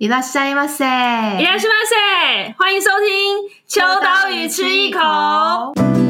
[0.00, 6.09] いらっしゃいませ，いらっしゃいませ，欢迎收听秋刀鱼吃一口。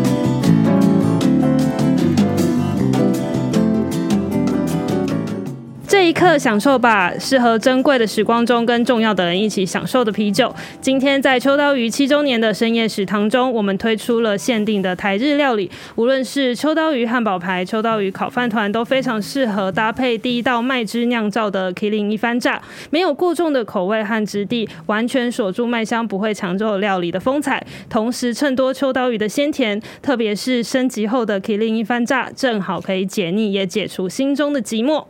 [5.92, 7.12] 这一刻，享受吧！
[7.20, 10.56] 适合珍贵的时光中跟重要的人一起享受的啤酒。
[10.80, 29.78] 今天在秋刀鱼七周年的深夜食堂中，我们推出了限定的台日料理，无论是秋刀鱼汉堡排、秋刀鱼烤饭团，都非常适合搭配第一道麦汁酿造的麒麟一番炸，没有过重的口味和质地，完全锁住麦香不会抢走料理的风采，同时衬托秋刀鱼的鲜甜。
[30.02, 35.04] 特别是升级后的麒麟一番炸，正好可以解腻，也解除心中的寂寞。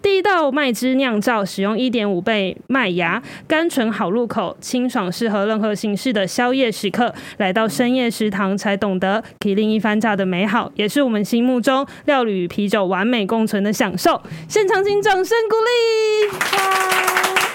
[0.00, 7.12] 第一道麦汁酿造，使用一点五倍麦芽，甘醇好入口，清爽适合任何形式的宵夜时刻。
[7.38, 14.22] 来到深夜食堂，才懂得提另一番炸的美好，也是我们心目中料理与啤酒完美共存的享受。
[14.48, 17.47] 现场请掌声鼓励！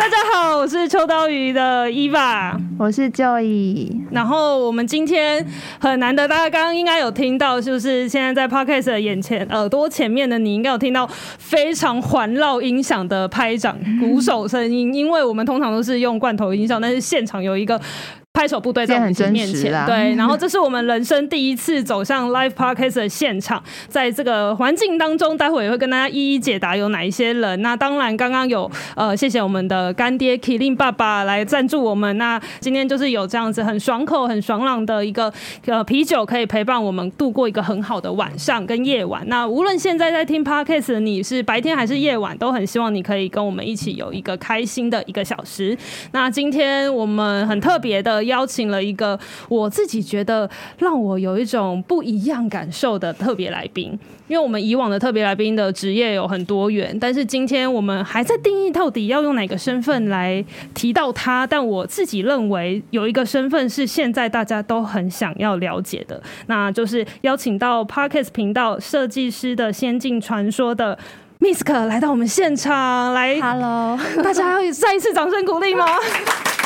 [0.00, 4.00] 大家好，我是秋刀鱼的伊娃，我是 Joy。
[4.10, 5.46] 然后我们今天
[5.78, 17.78] 很难得，大家刚刚应该有听到，就是现在在 Podcast 的眼前耳朵前面的你，应该有听到非常环绕音响的拍掌、鼓手声音，因为我们通常都是用罐头音响，但是现场有一个。
[18.40, 27.60] 拍手部队在我们面前，对，然后这是 我们人生第一次走向 live podcast 的现场，在这个环境当中，待会也会跟大家一一解答有哪一些人。
[27.60, 32.16] 那当然，刚刚有呃，谢谢我们的干爹 Klin 爸爸来赞助我们。
[32.16, 35.30] 那今天就是有这样子很爽口、很爽朗的一个
[35.66, 39.22] 呃啤酒，可以陪伴我们度过一个很好的晚上跟夜晚。
[39.26, 45.76] 那无论现在在听 podcast 的你是白天还是夜晚，都很希望你可以跟我们一起有一个开心的一个小时。
[46.12, 48.24] 那今天我们很特别的。
[48.30, 53.86] 邀请了一个我自己觉得让我有一种不一样感受的特别来宾，
[54.28, 60.42] 因为我们以往的特别来宾的职业有很多元，但是今天我们还在定义到底要用哪个身份来
[60.72, 61.46] 提到他。
[61.46, 70.96] 但我自己认为有一个身份是现在大家都很想要了解的，那就是邀请到 Parkes 频道设计师的仙境传说的
[71.40, 75.86] Misk 来到我们现场来，Hello，大家要再一次掌声鼓励吗？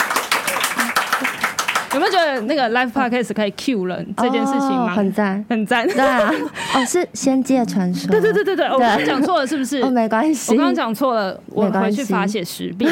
[1.94, 4.94] 有没有觉得那个 live podcast 可以 cue 人这件事情吗？
[4.94, 5.87] 很赞，很赞。
[5.87, 6.28] 对啊，
[6.75, 8.10] 哦，是仙界传说。
[8.10, 9.81] 对对对对对，我刚刚讲错了是不是？
[9.81, 10.50] 哦，没关系。
[10.53, 12.91] 我刚刚讲错了，我回去罚写十遍。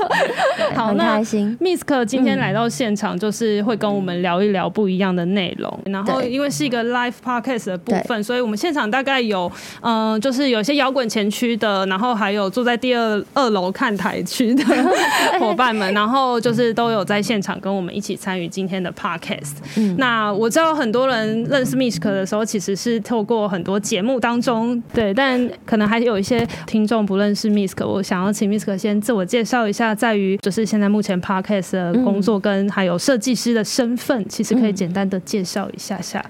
[0.74, 5.78] 好，那 Misk 今天来到现场，就是会跟我们聊一聊不一样的内容。
[5.84, 9.50] 然后因为是一个 live podcast 的部分，所以我们现场大概有
[9.82, 14.64] 嗯，就是有些摇滚前区的，然后还有坐在第二二楼看台区的
[15.38, 18.18] 伙伴们，然后就是都有在现场跟我们一起。
[18.22, 36.24] 参与今天的 podcast，嗯，那我知道很多人认识 Misk 的时候，其实是透过很多节目当中，对，但可能还有一些听众不认识 Misk，我想要请 Misk 先自我介绍一下，在于就是现在目前 podcast 的工作跟还有设计师的身份，其实可以简单的介绍一下下。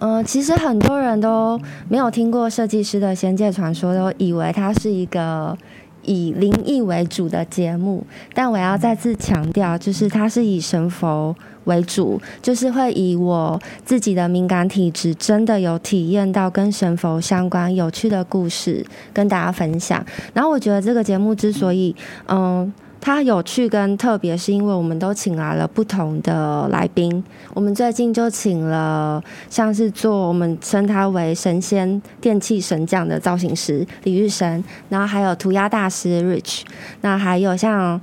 [0.00, 5.56] 嗯、呃，其实很多人都没有听过设计师的仙界传说，都以为他是一个。
[6.02, 8.04] 以灵异为主的节目，
[8.34, 20.04] 但我要再次强调，就是它是以神佛为主，就是会以我自己的敏感体质，真的有体验到跟神佛相关有趣的故事跟大家分享。
[20.32, 21.94] 然后我觉得这个节目之所以，
[22.28, 22.72] 嗯。
[23.00, 27.22] 它有趣跟特别，是因为我们都请来了不同的来宾。
[27.54, 36.62] 我们最近就请了像是做我们称他为神仙电器神匠的造型师李玉生，然后还有涂鸦大师 Rich，
[37.00, 38.00] 那还有像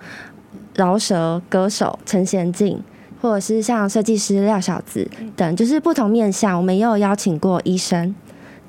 [0.76, 2.82] 饶舌歌手陈贤静，
[3.22, 6.58] 或者是像设计师廖小子等，就是不同面向。
[6.58, 8.16] 我们也有邀请过医生。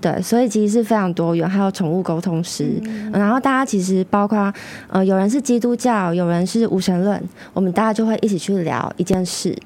[0.01, 4.53] 对，所以其实是非常多元，还有宠物沟通师，嗯，然后大家其实包括
[4.89, 7.21] 呃，有人是基督教，有人是无神论，
[7.53, 9.57] 我们大家就会一起去聊一件事。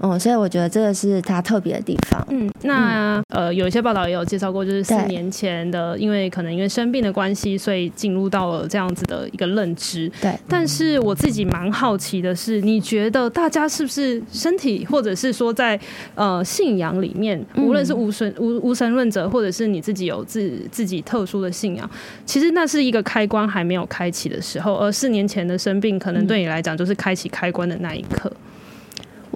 [0.00, 2.24] 嗯，所以我觉得这个是它特别的地方。
[2.30, 10.10] 嗯，那、嗯、呃，有一些报道也有介绍过，就是四年前的，因为可能因为生病的关系，所以进入到了这样子的一个认知。
[10.20, 10.32] 对。
[10.48, 15.78] 但是我自己蛮好奇的是，你觉得大家是不是身体，或者是说在
[16.14, 21.90] 呃信仰里面，无论是无神无无神论者，或者是你自己有自自己特殊的信仰，
[22.24, 28.32] 其实那是一个开关还没有开启的时候，而四年前的生病，可能对你来讲就是开启开关的那一刻。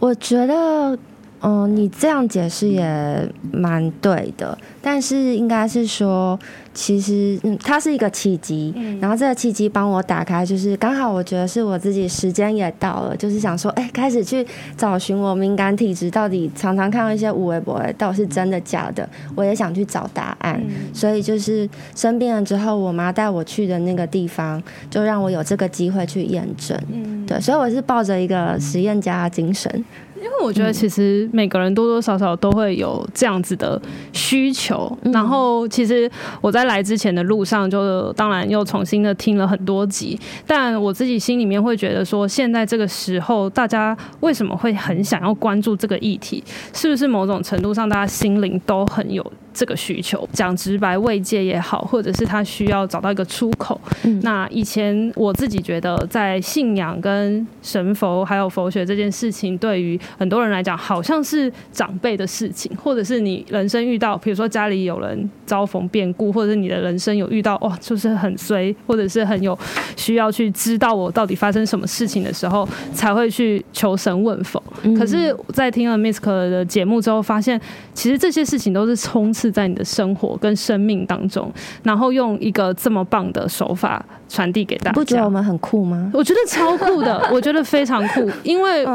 [0.03, 0.99] 我觉得，
[1.43, 6.39] 嗯，你这样解释也蛮对的，但是应该是说。
[6.75, 29.85] 其实，嗯，它是一个契机，嗯、然后这个契机帮我打开，就是刚好我觉得是我自己时间也到了，就是想说，哎，开始去找寻我敏感体质到底，常常看到一些无微博，到底是真的假的，我也想去找答案，嗯、所以就是生病了之后，我妈带我去的那个地方，就让我有这个机会去验证，嗯，对，所以我是抱着一个实验家精神。
[30.23, 33.81] 因为我觉得其实每个人多多少少都会有这样子的
[34.13, 36.09] 需求，嗯、然后其实
[36.41, 46.43] 我在来之前的路上，就当然又重新的听了很多集，但我自己心里面会觉得说，现在这个时候大家为什么会很想要关注这个议题？
[46.73, 49.33] 是不是某种程度上大家心灵都很有？
[49.53, 53.81] 这个需求讲直白慰藉也好，或者是他需要找到一个出口。
[54.05, 69.57] 嗯、那以前我自己觉得，在信仰跟神佛还有佛学这件事情，对于很多人来讲，好像是长辈的事情，或者是你人生遇到，比如说家里有人遭逢变故，或者是你的人生有遇到哇，就是很衰，或者是很有
[69.97, 74.63] 需要去知道我到底发生什么事情的时候，才会去求神问佛。
[74.83, 77.61] 嗯、可是，在听了 Misk 的节目之后，发现
[77.93, 79.42] 其实这些事情都是充斥。
[79.43, 81.53] 是在你的生活跟生命当中，
[81.83, 84.93] 然后用一个这么棒的手法传递给大家。
[84.93, 86.11] 不觉得我们很酷吗？
[86.15, 88.31] 我觉得超酷的， 我觉得非常酷。
[88.43, 88.87] 因为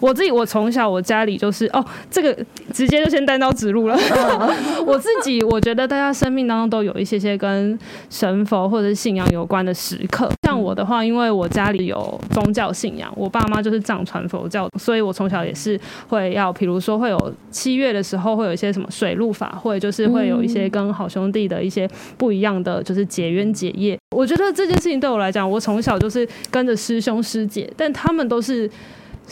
[0.00, 2.34] 我自己，我从小我家里就是哦，这个
[2.72, 3.96] 直接就先单刀直入了。
[4.86, 10.30] 我自己我觉得大家生命当中都有一些些跟神佛或者是信仰有关的时刻。
[10.46, 15.78] 像我的话，因为我家里有宗教信仰，我爸妈就是藏传佛教，所以我从小也是
[16.08, 19.82] 会要，比如说会有七月的时候会有一些什么水陆法会。
[19.82, 23.98] 就是会有一些跟好兄弟的一些不一样的，就是解冤解业。
[24.14, 28.70] 我觉得这这件事情对我来讲，我从小就是跟着师兄师姐，但他们都是。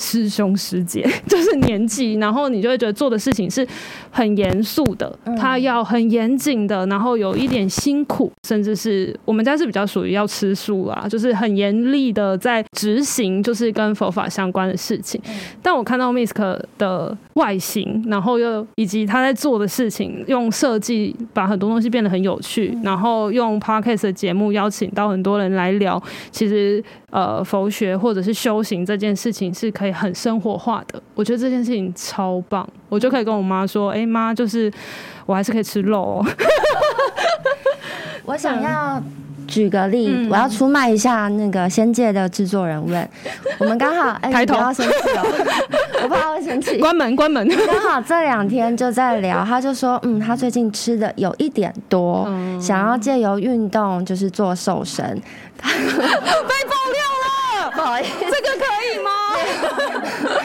[0.00, 3.66] 师兄师姐 就是年纪，然后你就会觉得做的事情是
[4.10, 15.20] 很严肃的，他要很严谨的，然后有一点辛苦，甚至是我们家是比较属于要吃素啊，就是很严厉的在执行，就是跟佛法相关的事情。
[15.62, 29.89] 但我看到 Misk 的外形，然后又以及他在做的事情，用设计把很多东西变得很有趣，然后用 Podcast 的节目邀请到很多人来聊，其实呃佛学或者是修行这件事情是可以。
[29.92, 34.72] 很生活化的，我觉得这件事情超棒，我就可以跟我妈说：“哎、欸、妈，就是
[35.26, 36.26] 我还是可以吃肉哦。
[38.24, 39.02] ”我想要
[39.48, 43.08] 举个例，嗯、我要出卖一下那个《仙界》的制作人问，
[43.58, 45.46] 我们刚好哎，不要生气哦，
[46.04, 46.78] 我怕他会生气。
[46.78, 47.48] 关门，关门。
[47.48, 55.20] 刚好这两天就在聊，他就说：“嗯，他最近吃的有一点多，嗯、想要借由运动就是做瘦身。”
[55.60, 57.02] 被爆料
[57.66, 58.39] 了，不好意思？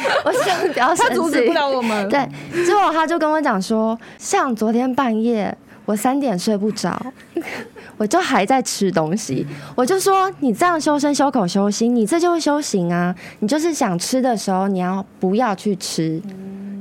[0.25, 2.07] 我想不要生气，他阻止不了我们。
[2.09, 2.27] 对，
[2.65, 5.55] 之后他就跟我讲说，像昨天半夜
[5.85, 6.99] 我三点睡不着，
[7.97, 9.45] 我就还在吃东西。
[9.75, 13.13] 我就说，你这样修身修口修心，你这就是修行啊！
[13.39, 16.21] 你就是想吃的时候，你要不要去吃？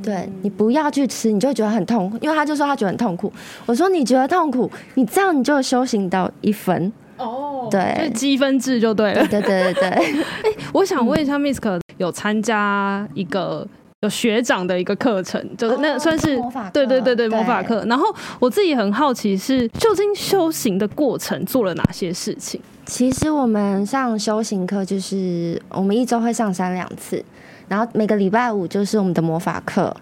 [0.03, 2.19] 对，你不要去吃，你就觉得很痛苦。
[2.20, 3.32] 因为他就说他觉得很痛苦。
[3.65, 6.93] 我说你觉得痛苦，你这样你就修行到一分。
[7.17, 9.27] 哦，对，积分制就对了。
[9.27, 9.89] 对对对对。
[10.43, 13.67] 哎，我想问一下，Misk 有参加一个
[14.01, 17.85] 有学长的一个课程，就是那算是魔法课，对对对对，魔法课。
[17.87, 18.05] 然后
[18.39, 22.61] 我自己很好奇是，究竟修行的过程做了哪些事情？
[22.87, 27.25] 其实我们上修行课，就是我们一周会上三两次，
[27.67, 29.95] 然后每个礼拜五就是我们的魔法课。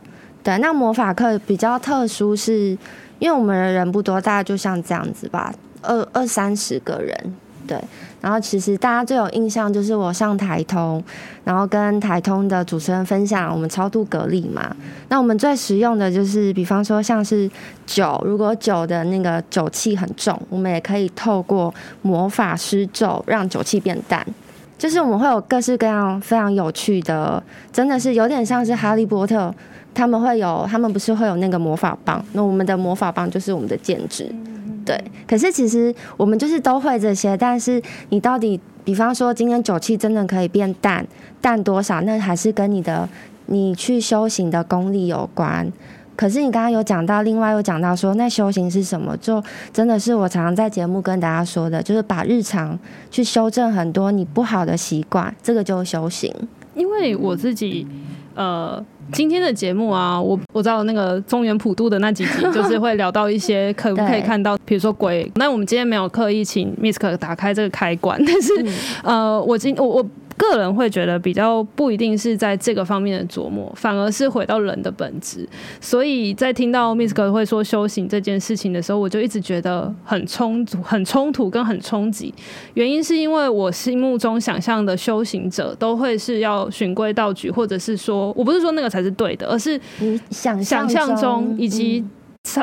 [0.42, 2.76] 对，那魔法课比较特殊，是
[3.20, 5.54] 因为我们的人不多，大概就像这样子吧。
[5.82, 7.36] 二二三十个人，
[7.66, 7.78] 对，
[8.20, 11.02] 然后其实大家最有印象就是我上台通，
[11.44, 14.74] 然后跟台通的主持人分享我们超度蛤蜊嘛。
[15.08, 17.50] 那我们最实用的就是，比方说像是
[17.86, 24.26] 酒，如果酒的那个酒气很重，我们也可以透过魔法施咒让酒气变淡。
[24.78, 27.40] 就是我们会有各式各样非常有趣的，
[27.72, 29.54] 真的是有点像是哈利波特，
[29.94, 32.24] 他们会有，他们不是会有那个魔法棒？
[32.32, 34.28] 那我们的魔法棒就是我们的剑指。
[34.84, 41.06] 对，可是其实我们就是都会这些，但是你到底，比方说今天酒气真的可以变淡，
[41.40, 43.08] 淡多少，那还是跟你的
[43.46, 45.72] 你去修行的功力有关。
[46.14, 49.16] 可是你刚刚有讲到，另外又讲到说，那修行是什么？
[49.16, 52.78] 就真的是我常常在节目跟大家说的，就是把日常
[53.10, 56.32] 去修正很多你不好的习惯，这个就是修行。
[56.74, 57.86] 因为我自己，
[58.34, 58.84] 呃。
[59.12, 65.30] 今天的节目啊，我我知道那个中原普渡的那几集，就是会聊到一些可不可以看到，比如说鬼。
[65.36, 68.52] 那我们今天没有刻意请 Misk 打开这个开关，但是、
[69.04, 70.06] 嗯、呃，我今我我。
[70.50, 75.48] 个人会觉得比较不一定是在这个方面的琢磨，反而是回到人的本质。
[75.80, 82.32] 所以在听到 Misk 会说修行这件事情的时候，我就一直觉得很冲突、很冲突跟很冲击。
[82.74, 89.80] 原因是因为我心目中想象的修行者都会是要循规蹈矩，或者是说我不是说那个才是对的，而是
[90.30, 92.04] 想象中以及。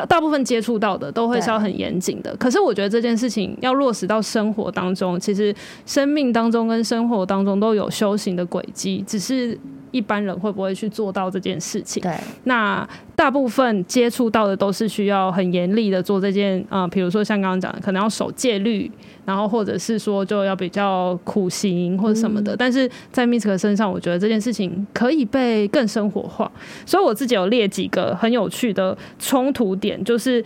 [0.08, 5.54] 大部分接触到的都会是要很严谨的，可是我觉得这件事情要落实到生活当中，其实
[5.86, 9.58] 生命当中跟生活当中都有修行的轨迹，只是。
[9.90, 12.02] 一般人会不会去做到这件事情？
[12.02, 18.90] 对，那大部分接触到的都是需要很严厉的做这件啊，比如说像刚刚讲的，可能要守戒律，
[19.24, 22.54] 然后或者是说就要比较苦行或者什么的。
[22.54, 26.50] 嗯、但是在 Misk 身上，我觉得这件事情可以被更生活化，
[26.86, 30.44] 所以我自己有列几个很有趣的冲突点，就是。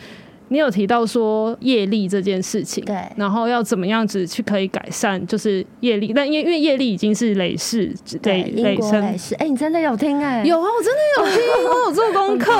[0.48, 9.34] 你有提到说业力这件事情，对，然后要怎么样子去可以改善，就是业力，但因为因为业力已经是累世，累，累生累世。
[9.36, 10.46] 哎、欸，你真的有听哎、欸？
[10.46, 12.52] 有啊，我真的有听， 我有做功课。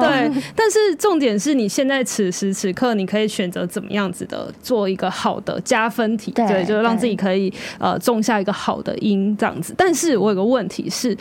[0.00, 9.72] 对，但是重点是你现在此时此刻，你可以选择怎么样子的做一个好的加分题，对，对就是让自己可以呃种下一个好的因这样子。
[9.78, 11.16] 但是我有个问题是。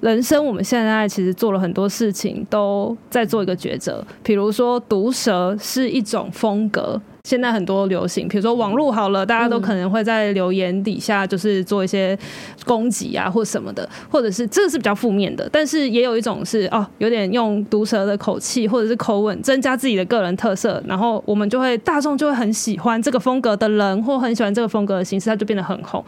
[0.00, 4.04] 人生，我们现在其实做了很多事情，都在做一个抉择。
[4.22, 8.28] 比如说，毒舌是一种风格，现在很多流行。
[8.28, 12.16] 比如说网络好了，大家都可能会在留言底下就是做一些
[12.64, 15.48] 攻击啊，或什么的，或者是这个是比较负面的。
[15.50, 26.04] 但是也有一种是哦，有点用毒舌的口气或者是口吻，增加自己的个人特色，然后我们就会大众就会很喜欢这个风格的人，或很喜欢这个风格的形式，它就变得很红。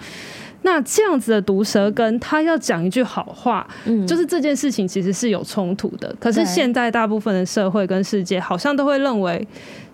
[0.62, 6.14] 那这样子的毒舌跟他要讲一句好话，嗯，就是这件事情其实是有冲突的。
[6.20, 9.46] 可是现在大部分的社会跟世界好像都会认为，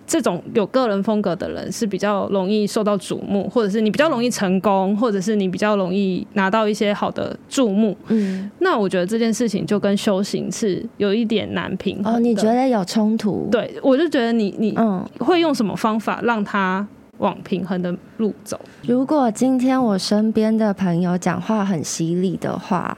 [0.05, 7.95] 这种有个人风格的人是比较容易受到瞩目，或者是你比较容易成功，或者是你比较容易拿到一些好的注目。
[8.07, 12.15] 嗯，那我觉得这件事情就跟修行是有一点难平衡。
[12.15, 13.47] 哦，你觉得有冲突？
[13.51, 16.85] 对，我就觉得你你嗯会用什么方法让他？
[17.17, 18.59] 往平衡的路走。
[18.83, 22.97] 如果今天我身边的朋友讲话很犀利的话，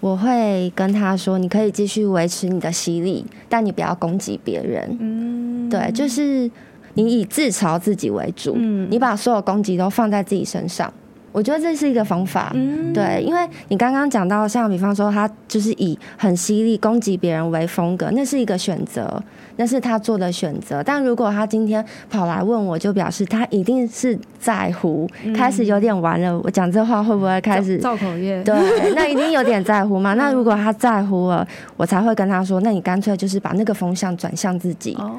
[0.00, 6.50] 我会跟他说：“你可以继续维持你的犀利，但你不要攻击别人。”嗯，对，就是
[6.94, 10.92] 你以自嘲自己为主，嗯，你把所有攻击都放在自己身上。
[11.32, 19.22] 我觉得这是一个方法，嗯，对，因为你刚刚讲到，像比方说他就是以很犀利攻击别人为风格，那是一个选择，
[19.56, 20.82] 那是他做的选择。
[20.82, 26.40] 但如果他今天跑来问我，就表示他一定是在乎，嗯、开始有点完了。
[26.40, 28.42] 我讲这话会不会开始造口业？
[28.42, 28.54] 对，
[28.94, 30.14] 那一定有点在乎嘛。
[30.18, 31.46] 那如果他在乎了，
[31.76, 34.94] 我才会跟他说，那你干脆就是把那个风向转向自己。
[34.98, 35.12] 哦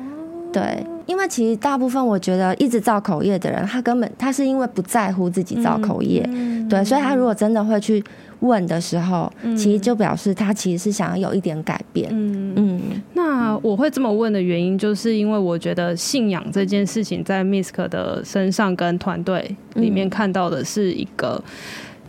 [0.54, 8.02] 对，因为其实大部分我觉得一直造口业的人，他根本他是因为不在乎自己造口业，嗯、对，所以他如果真的会去
[8.40, 12.10] 问的时候，嗯、其实就表示他其实是想要有一点改变。
[12.14, 12.82] 嗯嗯，
[13.14, 21.44] 那我会这么问的原因，就是因为我觉得信仰这件事情在 Misk 的身上跟团队里面看到的是一个。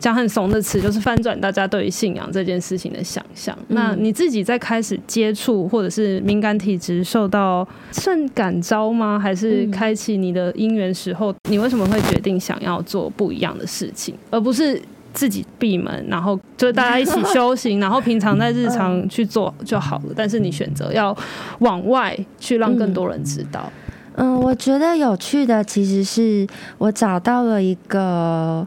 [0.02, 3.56] 讲很怂的词，就是翻转大家对于信仰这件事情的想象。
[3.68, 9.16] 嗯、那你自己在开始接触，或者是敏感体质受到算感召吗？
[9.16, 14.82] 还是开启你的因缘时候，你为什么会决定想要做不一样的事情，而不是
[15.14, 20.12] 自己闭门，然后就是大家一起修行， 然后平常在日常去做就好了？
[20.16, 21.16] 但是你选择要
[21.60, 23.70] 往外去，让更多人知道。
[24.16, 26.44] 嗯，我觉得有趣的其实是
[26.78, 28.66] 我找到了一个。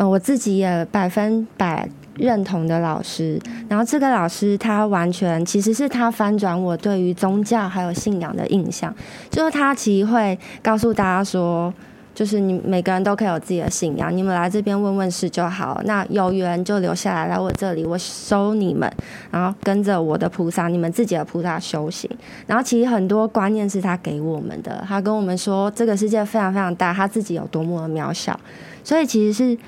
[0.00, 3.38] 呃，我自己也百分百认同的老师，
[3.68, 8.94] 然后这个老师他完全其实是他翻转我对于宗教还有信仰的印象，
[9.28, 11.70] 就是他其实会告诉大家说，
[12.14, 18.90] 就是你每个人都可以有自己的信仰，你们来这边问问事就好，那有缘就留下来来我这里，我收你们，
[19.30, 22.10] 然后跟着我的菩萨，你们自己的菩萨修行。
[22.46, 28.40] 然后其实很多观念是他给我们的，他跟我们说这个世界非常非常大，他自己有多么的渺小，
[28.82, 29.58] 所以其实是。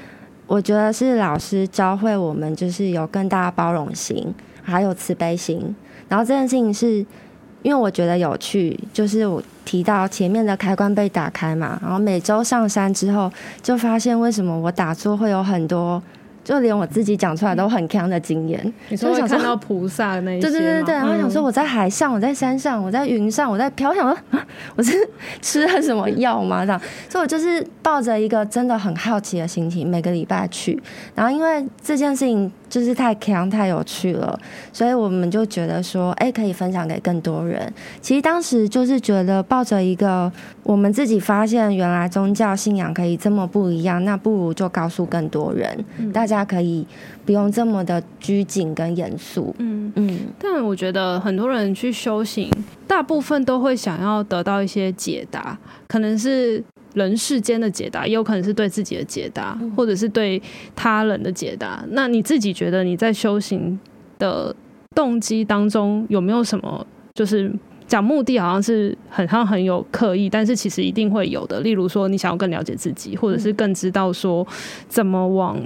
[0.47, 5.75] 我觉得是老师教会我们，就是有更大的包容心，还有慈悲心。
[6.09, 7.05] 然后这件事情是，
[7.63, 13.33] 因为我觉得有趣，就是我提到前面的开关被打开嘛，然后每周上山之后，
[13.63, 16.03] 就发现为什么我打坐会有很多。
[16.45, 24.41] 就连我自己讲出来都很强的经验，你说想看到菩萨那一些， 对对对对，然后想说我在海上，我在山上，我在云上，我在飘，想 说
[24.77, 24.93] 我是
[25.41, 26.65] 吃了什么药吗？
[26.67, 30.83] 这样，所以我就是抱着一个真的很好奇的心情，每个礼拜去，
[31.15, 32.51] 然后因为这件事情。
[32.73, 34.41] 就是太强太有趣了，
[34.73, 37.71] 所以我们就觉得说，哎、欸，可以分享给更多人。
[38.01, 40.33] 其实当时就是觉得抱着一个，
[40.63, 45.85] 我们自己发现原来宗教信仰可以这么不一样，那不如就告诉更多人，
[46.15, 46.87] 大家家可以
[47.25, 49.55] 不用这么的拘谨跟严肃。
[49.59, 50.19] 嗯嗯。
[50.39, 52.51] 但我觉得很多人去修行，
[52.87, 56.63] 大部分都会想要得到一些解答，可能是
[56.95, 60.41] 人世间的解答，也有可能是对自己的解答，嗯、或者是对
[60.75, 61.85] 他人的解答。
[61.91, 63.79] 那你自己觉得你在修行
[64.19, 64.55] 的
[64.95, 66.87] 动机当中有没有什么？
[67.15, 67.53] 就是。
[67.89, 71.61] 讲目的好像是很像很有刻意，但是其实一定会有的。
[71.61, 74.47] 例如说，你想要更了解自己，或者是更知道说
[74.89, 75.61] 怎么往，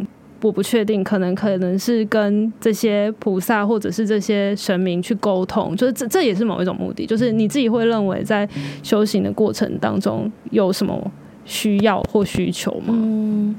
[0.47, 7.05] 我不确定，可能可能是跟这些菩萨或者是这些神明去沟通，就是这这也是某一种目的。
[7.05, 8.49] 就是你自己会认为在
[8.83, 11.11] 修行的过程当中有什么
[11.45, 12.95] 需要或需求吗？
[12.95, 13.55] 嗯，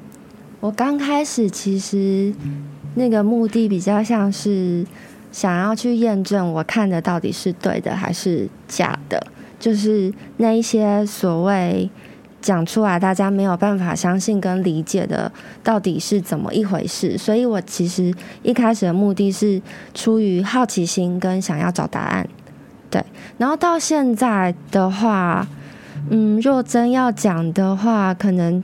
[0.60, 2.34] 我刚开始其实
[2.96, 4.86] 那个目的比较像是。
[5.30, 9.22] 想要去验证我看的到底是对的还是假的，
[9.60, 11.88] 就是那一些所谓
[12.48, 15.30] 讲出来大家没有办法相信跟理解的
[15.62, 17.18] 到底是怎么一回事。
[17.18, 19.62] 所以我其实一开始的目的是
[19.94, 22.26] 出于好奇心跟想要找答案，
[22.90, 23.04] 对。
[23.38, 25.46] 然后到现在的话，
[26.10, 28.64] 嗯，若真要讲的话，可能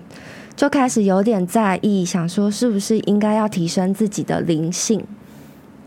[0.56, 5.04] 就开始有点在意，想说是不是应该要提升自己的灵性。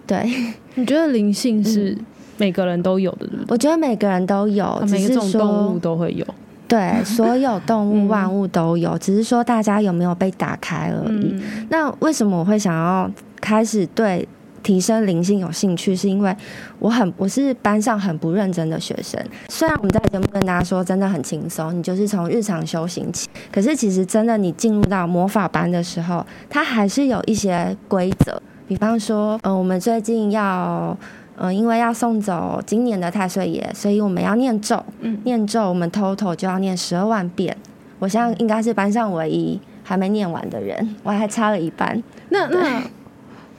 [0.06, 0.30] 对，
[0.74, 1.96] 你觉得灵性是
[2.36, 3.26] 每个人都有的？
[3.48, 6.26] 我觉得每个人都有，每一种动物都会有。
[6.68, 11.34] 对， 所有动物万物都有，只是说大家有没有被打开而已。
[11.34, 14.26] 嗯、那为什么我会想要开始对
[14.62, 15.94] 提升灵性有兴趣？
[15.94, 16.34] 是因为
[16.80, 19.20] 我很我是班上很不认真的学生。
[19.48, 28.42] 虽然我们在节目跟大家说真的很轻松，你就是从日常修行起，可是其实真的你进入到魔法班的时候，它还是有一些规则。
[28.66, 30.98] 比方说，嗯、呃，我们最近要，
[31.36, 34.82] 嗯、呃，因为要送走今年的太岁爷，所以我们要念咒。
[35.00, 37.56] 嗯，念咒，我们 total 就要念十二万遍。
[37.98, 42.02] 我现在应该是班上唯一还没念完的人，我还差了一半。
[42.30, 42.82] 那那，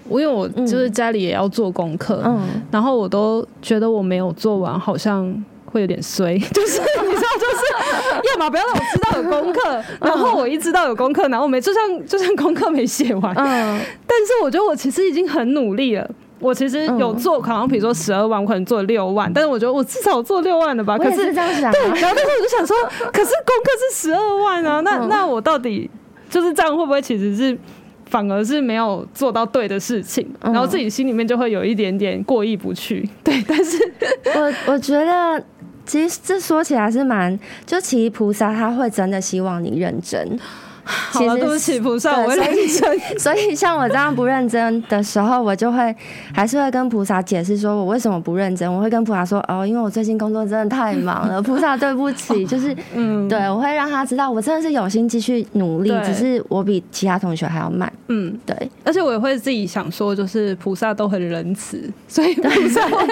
[0.08, 5.44] 我因为我就是家里也要做功课，嗯，然后我都觉得我没有做完，好像。
[5.70, 13.36] 会有点衰， 就是你知道，就是要么不要让我知道有功课，然后我一知道有功课，然后我没就像就像功课没写完。
[13.36, 20.98] 嗯，但是我觉得我其实已经很努力了，我其实有做，好像比如说十二万，我可能做六万，但是我觉得我至少做六万了吧？
[20.98, 22.76] 可是这样想，对，然后但是我就想说，
[23.12, 25.90] 可是功课是十二万啊，那那我到底
[26.30, 27.58] 就是这样会不会其实是
[28.06, 33.10] 反而是没有做到对的事情，然后自己心里面就会有一点点过意不去。
[33.24, 33.78] 对，但是
[34.36, 35.44] 我我觉得。
[35.88, 40.38] 其实这说起来是蛮，就其实菩萨他会真的希望你认真。
[40.88, 43.20] 好了，对不起菩萨，我会认真。
[43.20, 45.96] 所以像我这样不认真的时候，我就会
[46.34, 48.72] 还是会跟菩萨解释说我为什么不认真。
[48.72, 52.46] 我会跟菩萨说哦，因为我最近工作真的太忙了， 菩萨对不起。
[52.46, 57.92] 就是嗯，对，我会让他知道我真的是有心继续努力，只是我比其他同学还要慢。
[58.08, 58.56] 嗯，对。
[58.84, 63.06] 而且我也会自己想说，就是菩萨都很仁慈，所以 菩萨会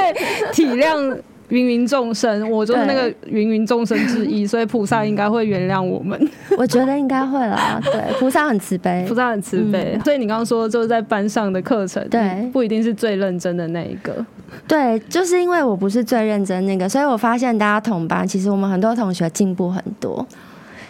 [0.53, 1.17] 体谅。
[1.49, 6.19] 芸芸众生，我就是那个芸芸众生之一， 所以菩萨应该会原谅我们。
[6.57, 9.93] 我觉得应该会啦，对， 菩萨很慈悲，菩萨很慈悲。
[9.95, 14.25] 嗯、所以你刚刚说就是在班上的课程，对，不一定是最认真的那一个。
[14.67, 20.25] 对，就是因为我不是最认真那个，所以我发现大家同班，其实我们很多同学进步很多，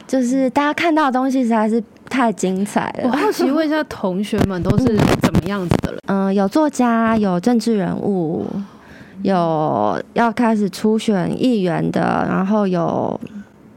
[0.08, 3.10] 就是大家看到的东西实在是太精彩了。
[3.12, 6.00] 我好奇问一下，同学们都是怎么样子的人？
[6.08, 8.46] 嗯、呃，有作家，有政治人物。
[9.26, 13.20] 有要开始初选议员的，然后有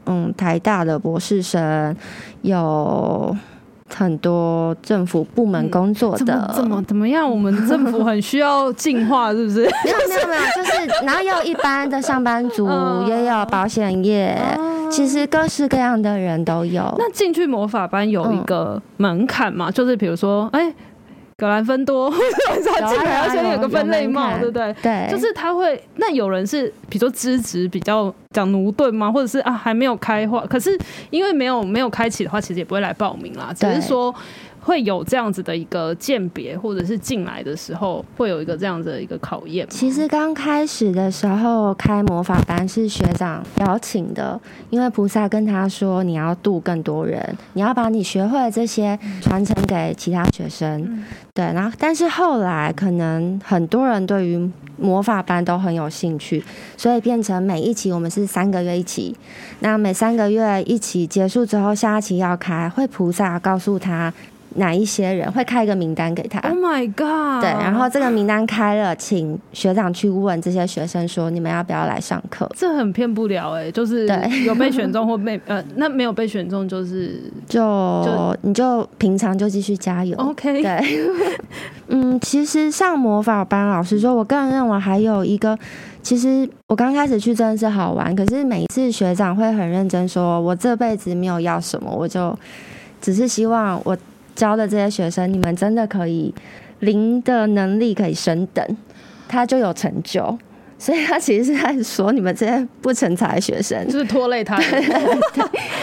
[0.05, 1.95] 嗯台大的博士生，
[2.43, 3.35] 有
[3.89, 6.47] 很多政府部门工作的。
[6.49, 7.27] 嗯、怎么怎么样？
[7.27, 9.63] 我们政府很需要进化，是不是？
[9.83, 12.69] 没有没有没有，就是然后也有一般的上班族，
[13.09, 14.37] 也有保险业，
[14.91, 16.93] 其实各式各样的人都有。
[16.99, 19.71] 那进去魔法班有一个门槛吗？
[19.71, 20.71] 就是比如说，哎。
[21.39, 24.75] 格兰芬多，他进来要先有个分类帽，对不对？
[24.81, 25.81] 对，就是他会。
[25.95, 29.11] 那有人是，比如说资质比较讲奴钝吗？
[29.11, 30.45] 或者是啊，还没有开化？
[30.45, 30.77] 可是
[31.09, 33.53] 因为没有没有开启的话，其实也不会来报名啦。
[33.55, 34.13] 只是说。
[34.61, 39.67] 会有这样子的一个鉴别，或者是进来的时候会有一个这样子的一个考验。
[39.69, 50.81] 其实刚开始的时候开魔法班是学长邀请的，因为菩萨跟他说，你要度更多人，你要把你学会的这些传承给其他学生。
[50.81, 56.43] 嗯、对，然后但是后来可能很多人对于魔法班都很有兴趣，
[56.77, 59.15] 所以变成每一期我们是三个月一期，
[59.59, 64.13] 那每三个月一期结束之后，下一期要开，会菩萨告诉他。
[64.55, 66.39] 哪一些人，会开一个名单给他。
[66.39, 67.41] Oh my god！
[67.41, 72.49] 对，然后这个名单开了，请学长去问这些学生说，你们要不要来上课？
[72.57, 74.07] 这很骗不了哎、欸，就是
[74.45, 77.59] 有被选中或被 呃，那没有被选中就是就，
[78.03, 80.17] 就你就平常就继续加油。
[80.17, 81.07] OK，对，
[81.89, 85.57] 嗯，其实上魔法班，老实说，我个人认为还有一个，
[86.01, 92.35] 其实我刚开始去真的是好玩，可是每一次学长会很认真说，我这辈子没有要什么，我就
[92.99, 93.95] 只是希望我。
[94.35, 96.33] 教的这些学生，你们真的可以
[96.79, 98.77] 零的能力可以升等，
[99.27, 100.37] 他就有成就。
[100.81, 104.81] 所以他其实是在说你们这些不成才的学生，就是拖累他 对，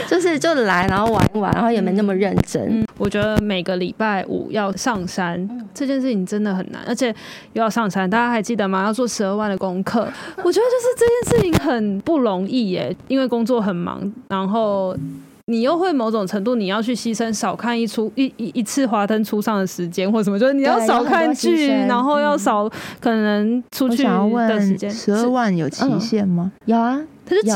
[0.08, 2.80] 就是就来然后玩一玩，然后也没那么认真。
[2.80, 7.14] 嗯、我觉得每个礼拜五要上山、嗯、这件事情真的很难，而且
[7.52, 8.84] 又要上山，大家还记得吗？
[8.84, 10.00] 要做十二万的功课，
[10.42, 14.96] 我觉得就是这件事情很不容易耶，因为工作很忙，然后。
[15.48, 24.90] 你又会某种程度，你要去牺牲少看一出一一一次华灯初上的时间，或什么，就是你要少看剧，然后要少可能出去的时间。
[24.90, 26.50] 十二万有期限吗？
[26.52, 27.52] 嗯、有啊，它是几？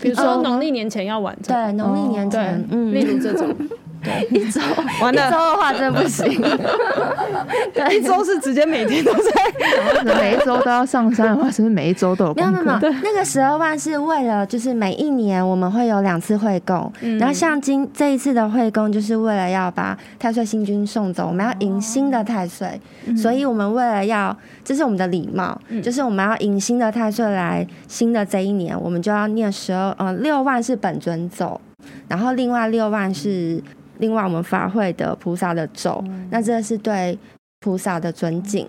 [0.00, 1.54] 比如说农历年前要完成。
[1.54, 3.54] 对，农历年前，嗯，例如这种。
[4.02, 4.60] 对， 一周
[5.00, 6.40] 完了，一周的话真的不行。
[7.74, 12.34] 对，一周是直接每天都在，每一周都要上山的话，是不是每一周都有？
[12.34, 12.64] 没有没有，
[13.02, 31.60] 那个十二万是为了，就是每一年我们会有两次会供，嗯、然后像今这一次的会供，就是为了要把太岁星君送走，我们要迎新的太岁，哦、所以我们为了要，这是我们的礼貌，嗯、就是我们要迎新的太岁来新的这一年，我们就要念十二，嗯，六万是本尊走，
[32.08, 33.62] 然后另外六万是。
[33.98, 37.18] 另外，我们法会的菩萨的咒，嗯、那这是对
[37.60, 38.66] 菩萨的尊敬。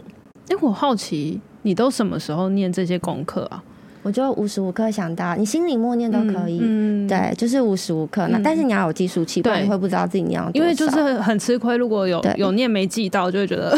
[0.50, 3.64] 哎、欸，我好奇，你都什么时候念这些功课啊？
[4.10, 8.28] 我就无时无刻想到，你心里默念都可以，嗯，对，就是无时无刻。
[8.30, 10.44] 那但是你要有计数器，不然你会不知道自己念。
[10.52, 13.78] 因为就是很吃亏，如果有有念没记到，就会觉得。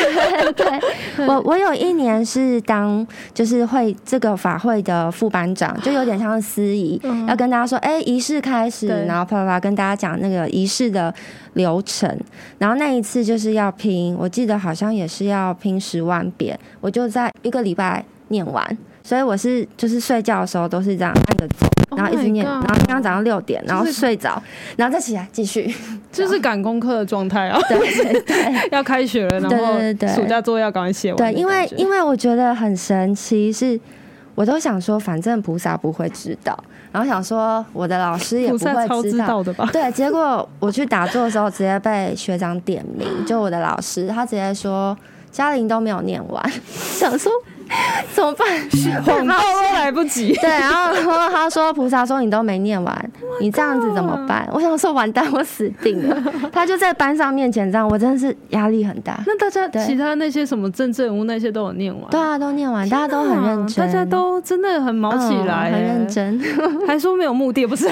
[0.56, 0.66] 对，
[1.28, 11.12] 我我有一年是当就是会这个法会的副班长，就有点像司仪，要跟大家说，哎，仪式开始，然后啪啪啪跟大家讲那个仪式的
[11.52, 12.10] 流程。
[12.56, 18.78] 然后那一次就是要拼，我记得好像也是要拼十万遍，我就在一个礼拜念完。
[19.06, 24.42] 所以我是就是睡觉的时候都是这样按着走，然后一直念，oh、然后今天早上六点，然后睡着，
[24.76, 25.72] 然后再起来继续，
[26.10, 27.56] 就是赶功课的状态啊。
[27.68, 29.78] 对 对对， 要开学了，然后
[30.12, 31.16] 暑假作业要赶快写完。
[31.18, 33.78] 对，因为因为我觉得很神奇，是
[34.34, 36.58] 我都想说，反正菩萨不会知道，
[36.90, 39.68] 然后想说我的老师也不会知道，知道的吧？
[39.72, 44.98] 对，结果我去打坐的时候，直接被学长点名，就我的老师，他直接说
[45.30, 47.30] 嘉玲都没有念完，想说。
[48.14, 48.46] 怎么办？
[49.04, 50.32] 广告都来不及。
[50.40, 56.16] 对，然后他说：“菩萨说你都没念完，oh、你这样子怎么办？”我想说：“完蛋，我死定了。”
[56.52, 59.20] 他就在班上面前这样，我真的是压力很大。
[59.26, 62.10] 那大家其他那些什么政治人物那些都有念完？
[62.10, 66.40] 对啊，都念完，大家都很认真，大家都真的很卯起来，很认真，
[66.86, 67.88] 还说没有目的，不是？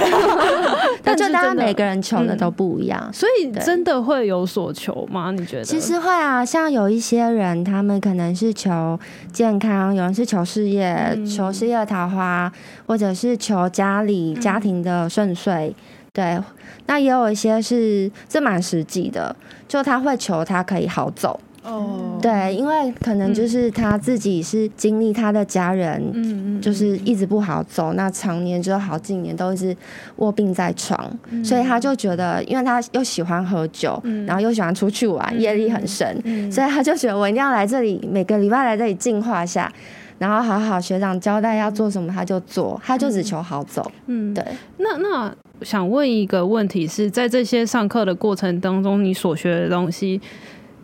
[1.03, 5.31] 但就大家每个人求的都不一样，所以真的会有所求吗？
[5.33, 5.65] 你觉得？
[5.65, 8.99] 其实会啊，像有一些人，他们可能是求
[9.33, 9.64] 健康。
[9.95, 12.53] 有人是求事业，嗯、求事业桃花，
[12.87, 15.75] 或者是求家里家庭的顺遂，嗯、
[16.13, 16.41] 对。
[16.87, 19.35] 那也有一些是这蛮实际的，
[19.67, 21.41] 就他会求他可以好走。
[21.65, 29.75] 哦，对，因为可能就是他自己是经历他的家人，嗯就是一直不好走，那常年就好几年都一直
[30.17, 39.73] 卧病在床，嗯、所以他就觉得，因为他又喜欢喝酒，嗯、然后又喜欢出去玩，业力很深，嗯、所以他就觉得我一定要来这里，每个礼拜来这里净化一下，
[40.19, 43.91] 然后好好学长交代要做什么他就做，他就只求好走。
[44.07, 44.45] 嗯，对。
[44.77, 50.21] 那那想问一个问题是在这些上课的过程当中，你所学的东西。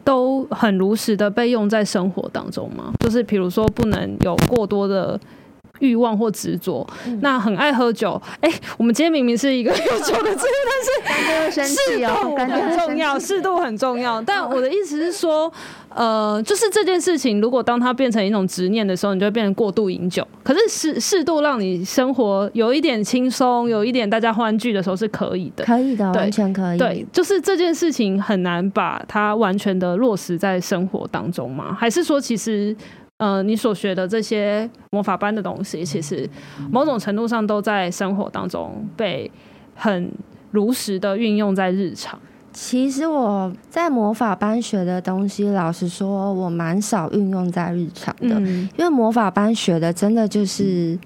[0.04, 2.92] 都很如实的被用在生活当中吗？
[3.00, 5.18] 就是比如说不能有过多的
[5.80, 8.20] 欲望或执着，嗯、那很爱喝酒。
[8.40, 14.22] 哎、欸，我们今天明明是一个 有酒的节目，但是适度很重要，适度很重要。
[14.22, 15.52] 但我的意思是说。
[15.92, 20.24] 呃，就是这件事情，如果当它变成一种执念的时候，你就会变成过度饮酒。
[20.44, 26.78] 可是适适度让你生活有一点轻松，有一点大家欢聚的时候是可以的，可以的，完全可以。
[26.78, 31.76] 对，就是这件事情很难把它完全的落实在生活当中吗？
[31.76, 32.74] 还是说，其实
[33.20, 36.26] 呃，你所学的这些魔法班的东西，其实
[36.70, 39.30] 某种程度上都在生活当中被
[39.74, 40.10] 很
[40.50, 42.18] 如实的运用在日常？
[42.50, 50.98] 其实我在魔法班学的东西，老实说，我蛮少运用在日常的，嗯、因为魔法班学的真的就是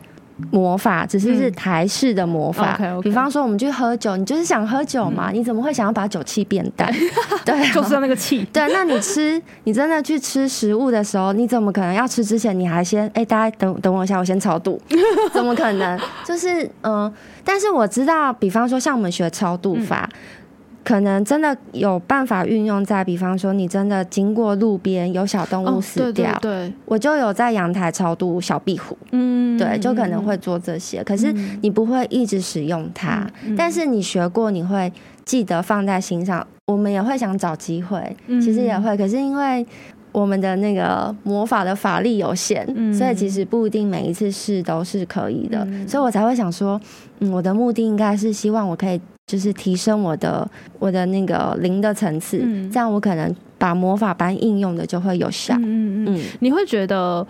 [0.51, 2.77] 魔法，只是是台式的魔法。
[2.81, 5.31] 嗯、okay, okay 比方说，我们去喝酒，你就是想喝酒嘛？
[5.31, 6.93] 嗯、你怎么会想要把酒气变淡？
[7.45, 8.45] 对，就是那个气。
[8.53, 13.07] 对，那你吃，你真的去吃食物的时候，你怎么可能要吃之前你还先？
[13.09, 14.81] 哎、欸，大家等等我一下，我先超度。
[15.33, 15.99] 怎么可能？
[16.25, 17.13] 就是嗯、呃，
[17.45, 20.09] 但是我知道，比方说像我们学超度法。
[20.13, 20.19] 嗯
[20.85, 31.03] 可能真的有办法运用在，比方说你真的经过路边有小动物死掉，哦、对，对，对，我就有在阳台超度小壁虎，嗯，对，就可能会做这些。
[31.03, 34.93] 可是你不会一直使用它，嗯、但是你学过，你会
[35.25, 36.47] 记得放在心上。
[36.67, 39.67] 我们也会想找机会，其实也会，可是因为
[40.13, 46.81] 我们的那个魔法的法力有限，嗯、所以其实不一定每一次试都是可以的，嗯、所以我才会想说，
[47.21, 49.01] 嗯，我的目的应该是希望我可以。
[49.27, 55.55] 就是提升我的我的那个灵的层次，嗯、这样我可能把魔法班应用的就会有效。
[55.57, 57.27] 嗯嗯嗯，你会觉得？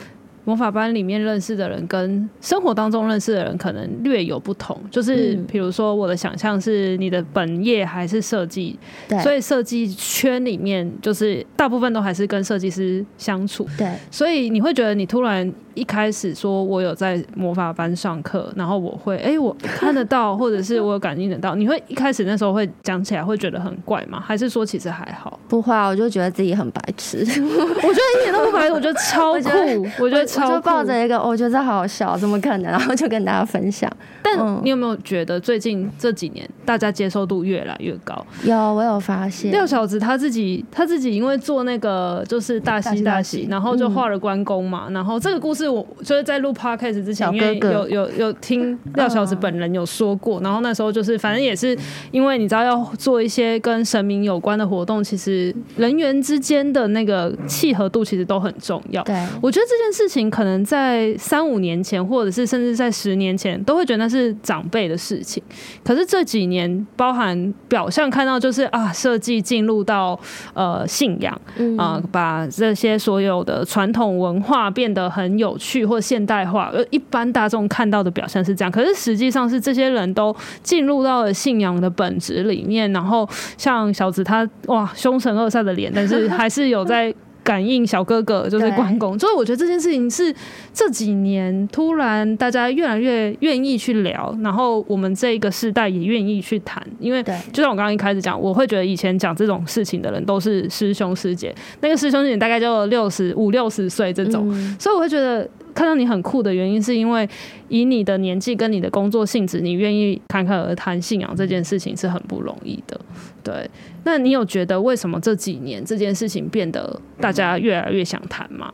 [0.46, 8.78] 魔法班里面认识的人跟生活当中认识的人可能略有不同，就是比如说我的想象是你的本业还是设计，
[9.08, 24.22] 对，所以设计圈里面就是大部分都还是跟设计师相处，对，所以你会觉得你突然一开始说我有在魔法班上课，然后我会哎、欸、我看得到或者是我有感应得到，你会一开始那时候会讲起来会觉得很怪吗？
[24.24, 25.38] 还是说其实还好？
[25.48, 30.44] 不会啊，我就觉得自己很白痴，我觉得一点都不白痴，我觉得超酷， 我觉得超。
[30.48, 32.70] 我就抱着一个，我觉得这好好笑，怎么可能？
[32.70, 33.90] 然后就跟大家分享。
[34.22, 38.24] 但你有没有觉得最近这几年大家接受度越来越高？
[38.44, 39.50] 有，我有发现。
[39.50, 44.88] 廖小子他自己，他自己因为做那个就是大喜大喜，然后就画了关公嘛。
[44.90, 50.40] 然后这个故事我就是在录 podcast 之前，因为有有有听廖小子本人有说过。
[50.40, 51.76] 然后那时候就是反正也是
[52.10, 59.02] 因为你知道要做一些跟神明有关的活动，其实人员之间的那个契合度其实都很重要。
[59.04, 60.24] 对，我觉得这件事情。
[60.34, 65.40] 可能在三五年前，或者是甚至在十年前，都会觉得那是长辈的事情。
[65.84, 70.18] 可是这几年，包含表象看到就是啊，设计进入到
[70.54, 71.38] 呃信仰
[71.76, 76.68] 啊，把这些所有的传统文化变得很有有趣或现代化。
[76.74, 82.92] 而一般大众看到的表现是这样，可是实际上是这些人都进入到了信仰的本质里面。
[82.92, 87.14] 然后像小子他哇，凶神恶煞的脸，但是还是有在。
[87.44, 90.34] 感应小哥哥就是关公，所以我觉得这件事情是
[90.72, 105.48] 这几年突然大家越来越愿意去聊，然后我们这个世代也愿意去谈，因为就像我刚刚一开始讲，我会觉得以前讲这种事情的人都是师兄师姐，那个师兄师姐大概就六十五六十岁这种，嗯、所以我会觉得。
[105.74, 107.28] 看到你很酷的原因，是因为
[107.68, 112.98] 以你的年纪跟你的工作性质，你愿意侃侃而谈信仰这件事情是很不容易的。
[113.42, 113.68] 对，
[114.04, 118.72] 那你有觉得为什么这几年这件事情变得大家越来越想谈吗？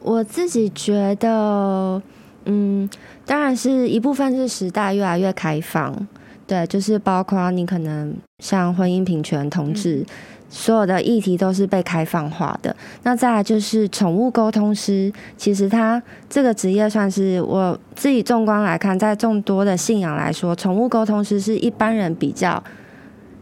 [0.00, 2.02] 我自己觉得，
[2.44, 2.88] 嗯，
[3.24, 6.06] 当然是一部分是时代越来越开放，
[6.46, 10.00] 对，就是包括你可能像婚姻平权、同志。
[10.00, 10.06] 嗯
[10.48, 12.74] 所有的议题都是被开放化的。
[13.02, 22.62] 那再来就是宠物沟通师，其实他这个职业算是我自己纵观来看，在众多的信仰来说，宠物沟通师是一般人比较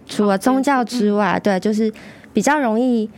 [0.06, 1.92] 除了宗教之外，对，就是
[2.32, 3.08] 比较容易。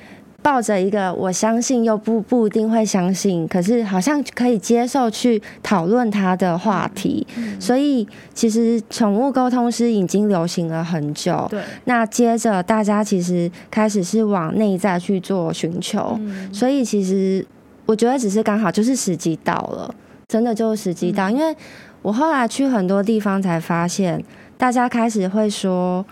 [0.49, 11.47] 抱着一个我相信又不不一定会相信，可是好像可以接受去讨论他的话题，嗯、所以其实宠物沟通师已经流行了很久。
[11.51, 17.45] 对，那接着大家其实开始是往内在去做寻求，嗯、所以其实
[17.85, 19.95] 我觉得只是刚好就是时机到了，
[20.29, 21.55] 真的就是时机到，嗯、因为
[22.01, 24.25] 我后来去很多地方才发现，
[24.57, 26.03] 大家开始会说。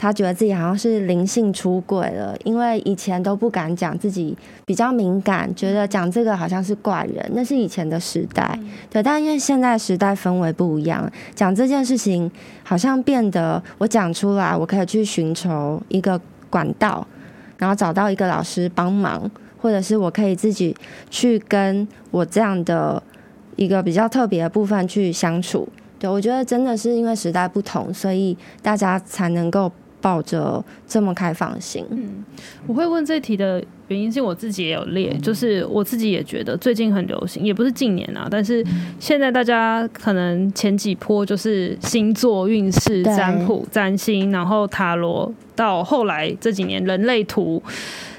[0.00, 4.34] 他觉得自己好像是灵性出轨了，因为以前都不敢讲自己
[4.64, 8.56] 比较敏感，觉得讲这个好像是怪人，那是以前的时代。
[8.88, 12.30] 对，但因为现在时代氛围不一样，讲这件事情
[12.62, 17.04] 好像变得我讲出来，我可以去寻求一个管道，
[17.58, 19.28] 然后找到一个老师帮忙，
[19.60, 20.76] 或者是我可以自己
[21.10, 23.02] 去跟我这样的
[23.56, 25.68] 一个比较特别的部分去相处。
[25.98, 29.72] 对，我觉得真的是因为时代不同，所以大家才能够。
[30.00, 32.24] 抱着这么开放性，嗯，
[32.66, 38.64] 我会问这题的原因是我自己也有列，就是我自己也觉得最近很流行，也不是近年啊，但是
[39.00, 47.62] 现在大家可能前几波就是星座运势、占卜、占星，然后塔罗，到后来这几年人类图，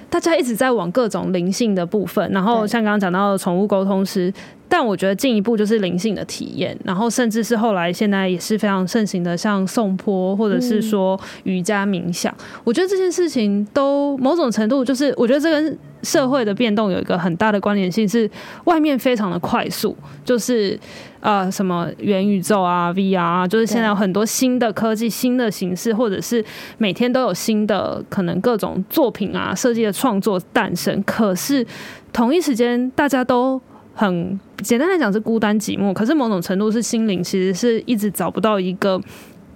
[0.10, 4.34] 大家一直在往各种灵性的部分，然后像刚刚讲到的宠物沟通师。
[4.70, 12.32] 但我觉得进一步就是灵性的体验，然后甚至是后来现在也是非常盛行的，像颂钵或者是说瑜伽冥想。
[12.38, 18.30] 嗯、我觉得这件事情都某种程度就是，我觉得这跟社会的变动有一个很大的关联性是，
[18.66, 20.80] 外面非常的快速，就是
[21.20, 26.46] 呃什么元宇宙啊、VR 啊，就是现在有很多新的科技、新的形式，或者是
[26.78, 31.04] 每天都有新的可能各种作品啊、设计的创作诞生。
[31.04, 31.66] 可是
[32.14, 33.60] 同一时间，大家都
[34.00, 38.98] 很简单来讲是孤单寂寞，可是某种程度是心灵其实是一直找不到一个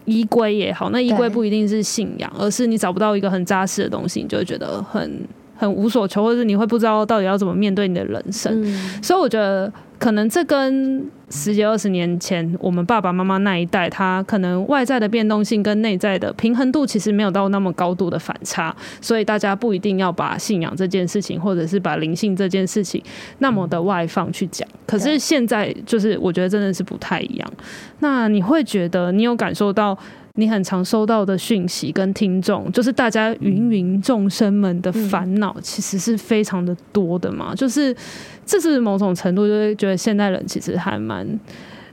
[0.04, 5.26] 依归也好，那依归不一定是信仰，而是你找不到一个很扎实的东西，你就会觉得很。
[5.56, 23.02] 很无所求，或者你会不知道到底要怎么面对你的人生，嗯、所以我觉得可能这跟十几二十年前我们爸爸妈妈那一代，他可能外在的变动性跟内在的平衡度其实没有到那么高度的反差，所以大家不一定要把信仰这件事情，或者是把灵性这件事情
[23.39, 24.68] 那么的外放去讲。
[24.86, 27.54] 可是现在就是我觉得真的是不太一样。
[28.00, 29.98] 那你会觉得你有感受到？
[30.36, 37.54] 你很常收到的讯息跟听众，就是大家芸芸众生们的烦恼，其实是非常的多的嘛。
[37.54, 37.96] 就是
[38.43, 41.39] 这是某种程度，就会觉得现代人其实还蛮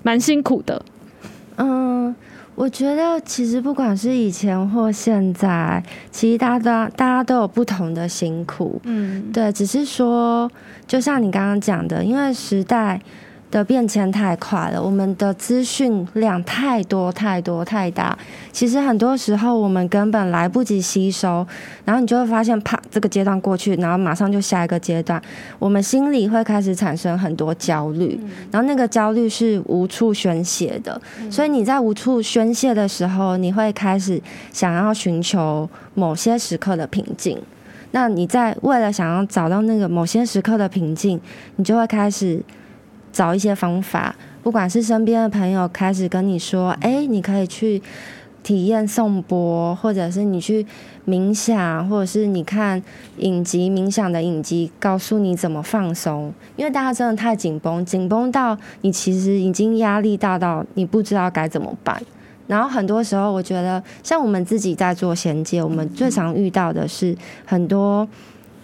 [0.02, 0.82] 蛮辛苦的。
[1.56, 2.14] 嗯，
[2.54, 8.80] 我觉得其实不管是以前或现在，其实大家都大家都有不同的辛苦。
[8.84, 10.50] 嗯，对，只是说，
[10.86, 12.98] 就像你刚刚讲的，因为时代。
[13.50, 18.16] 的变迁太快了，我们的资讯量太多太多太大，
[18.52, 21.44] 其实很多时候我们根本来不及吸收，
[21.84, 25.20] 然后你就会发现，啪，这个阶段过去，然后马上就下一个阶段，
[25.58, 28.20] 我们心里会开始产生很多焦虑，
[28.52, 37.36] 然后那个焦虑是无处宣泄的，所以你在无处宣泄的时候，你会开始想要寻求某些时刻的平静，
[37.90, 41.20] 那你在为了想要找到那个某些时刻的平静，
[41.56, 42.40] 你就会开始。
[43.12, 47.82] 找一些方法，不管是身边的朋友开始跟你说：“哎，你可以去
[48.42, 50.64] 体验颂钵，或者是你去
[51.06, 52.82] 冥想，或者是你看
[53.18, 62.00] 影集冥想的影集，告诉你怎么放松。”因为大家真的太紧绷，紧绷到你其实已经压力大到你不知道该怎么办。
[62.46, 68.08] 然后很多时候，我觉得像我们自己在做衔接，我们最常遇到的是很多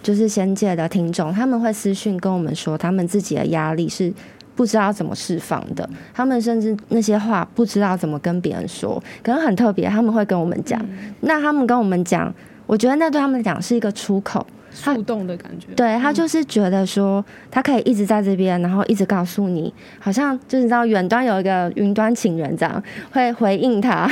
[0.02, 4.12] 就是仙界的听众，他们会私讯跟我们说，他们自己的压力是。
[4.56, 10.80] 不知道怎么释放的，他们甚至那些话不知道怎么跟别人说，可能很特别，他们会跟我们讲。
[10.82, 12.34] 嗯、那他们跟我们讲，
[12.66, 15.66] 我觉得那对他们来讲是一个出口，触动的感觉。
[15.76, 24.10] 对，他就是觉得说，他可以一直在这边，然后一直告诉你，好像就是你知道远端有一个云端情人这样会回应他。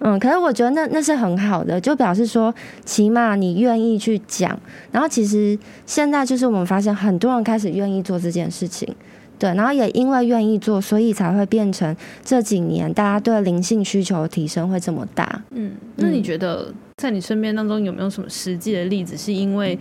[0.00, 2.52] 嗯，可是我觉得那那是很好的，就表示说，
[2.84, 4.58] 起码你愿意去讲。
[4.90, 8.92] 然后其实现在就是我们发现，很多人开始愿意做这件事情。
[9.36, 11.94] 对，然后也因为愿意做，所以才会变成
[12.24, 15.42] 这几年大家对灵性需求的提升会这么大。
[15.50, 19.76] 嗯，那你觉得在你身边当中有没有什么实际的例子，是因为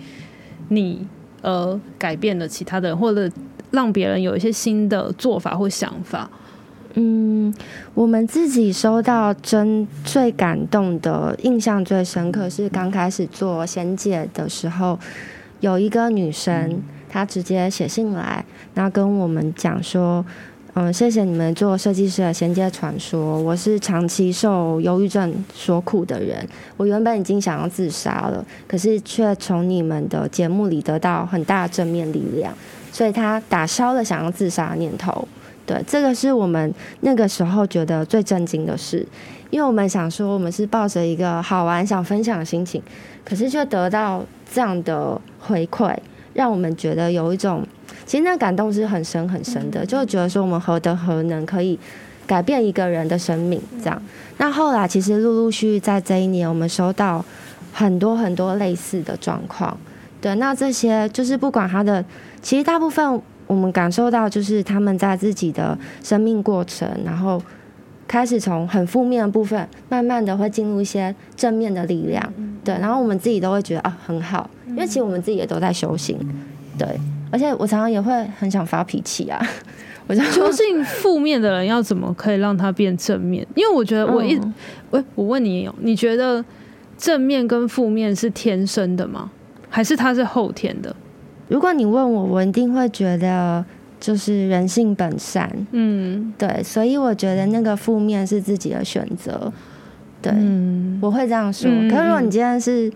[0.69, 1.07] 你
[1.43, 3.29] 而改变了其他的人，或者
[3.69, 6.29] 让别人有一些新的做法或想法？
[6.95, 7.53] 嗯，
[7.93, 14.99] 我们自己收到真最感动的、印象最深刻是刚开始做仙界的时候，
[15.59, 16.81] 有一个女生。
[17.13, 20.25] 他直接写信来，然后跟我们讲说
[20.73, 23.39] ：“嗯，谢谢你们做设计师的衔接传说。
[23.39, 26.43] 我是长期受忧郁症所苦的人，
[26.75, 32.51] 我原本已经想要自杀了，可是却从你们的节目里得到很大正面力量，
[32.91, 35.27] 所以他打消了想要自杀的念头。
[35.67, 39.05] 对，这个是我们那个时候觉得最震惊的事，
[39.51, 42.81] 因为我们想说，我们是抱着一个好玩、想分享的心情，
[43.23, 45.95] 可是却得到这样的回馈。”
[46.33, 47.65] 让我们觉得有一种，
[48.05, 51.79] 其实那感动是很深很深的，就觉得说我们何德何能可以
[52.25, 54.01] 改变一个人的生命这样。
[54.37, 57.23] 那后来其实陆陆续续在这一年，我们收到
[57.71, 59.77] 很多很多类似的状况。
[60.19, 62.03] 对，那这些就是不管他的，
[62.41, 67.41] 其实大部分我们感受到就是他们在自己的生命过程，然后
[68.07, 72.33] 开始从很负面的部分，慢慢的会进入一些正面的力量。
[72.63, 74.49] 对，然后我们自己都会觉得啊很好。
[74.67, 76.17] 因为其实我们自己也都在修行，
[76.77, 76.87] 对，
[77.31, 79.39] 而且我常常也会很想发脾气啊。
[80.07, 83.45] 我究竟 负面的人要怎么可以让他变正面？
[83.55, 84.35] 因为我觉得我一，
[84.91, 86.43] 喂、嗯，我问你，你觉得
[86.97, 89.31] 正面跟负面是天生的吗？
[89.69, 90.95] 还是它是后天的？
[91.47, 93.63] 如果你问我，我一定会觉得
[94.03, 99.49] 就是人性本善，嗯，对，所以我觉得那个负面是自己的选择，
[100.21, 101.71] 对，嗯、我会这样说。
[101.89, 102.91] 可是如果你今天是。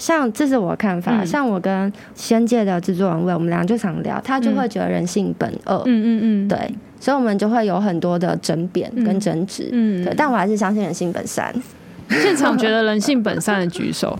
[0.00, 6.56] 像这是我的看法，嗯、像我跟仙界的制作人魏，我们俩就常聊，他就会觉得人性本恶，嗯嗯嗯，对，
[7.00, 11.52] 所以我们就会有很多的争辩跟争执，嗯，对，但我还是相信人性本善。
[12.22, 14.16] 现场觉得人性本善的举手，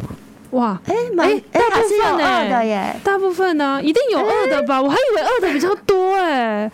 [0.50, 4.80] 哇，哎，蛮哎，他是有恶的耶，大部分呢，一定有恶的吧？
[4.80, 6.70] 我还以为恶的比较多哎。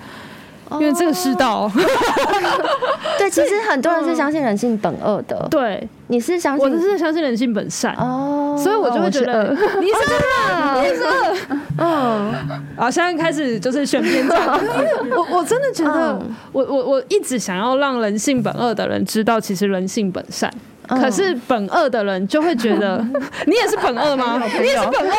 [0.81, 1.71] 因为这个世道，
[3.19, 5.47] 对，其实很多人是相信人性本恶的。
[5.49, 11.37] 对，你是相信，我是相信人性本善哦，所以我就会觉得 你是恶，你是恶，
[11.79, 12.35] 嗯，
[12.77, 14.49] 啊，现在开始就是选边站。
[15.15, 16.19] 我我真的觉得，
[16.51, 20.51] 我我我一直想要让人性本恶的人知道，其实人性本善。
[20.89, 22.99] 可是本恶的人就会觉得，
[23.47, 24.43] 你也是本恶吗？
[24.61, 25.15] 你也是本恶？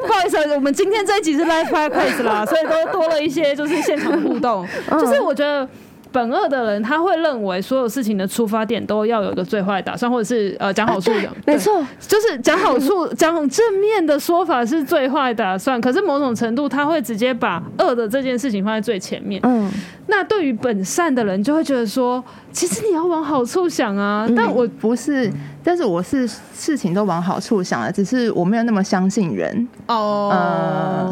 [0.06, 4.66] 不好意思，我们今天这一集是 live podcast 啦， 所以都多了一些就是现场互动。
[4.90, 5.68] 就是我觉得。
[6.12, 15.80] 本恶的人，他会认为所有事情的出发点都要有一个最坏打算，或者是呃讲好处的，没错，就是讲好处、讲正面的说法是最坏打算。
[15.80, 19.40] 可是某种程度，他会直接把恶的这件事情放在最前面。
[19.44, 19.70] 嗯，
[20.08, 22.20] 那对于本善的人，就会觉得说，
[22.52, 24.28] 其实你要往好处想啊。
[24.36, 25.32] 但我不是。
[25.62, 26.26] 但是我是
[26.56, 30.30] 事情都往好处想了，只是我没有那么相信人哦。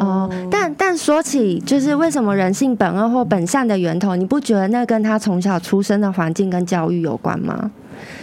[0.01, 7.71] 哦，但但说起就是为什么人性本恶或本善的源头，你不觉得那跟他从小出生的环境跟教育有关吗？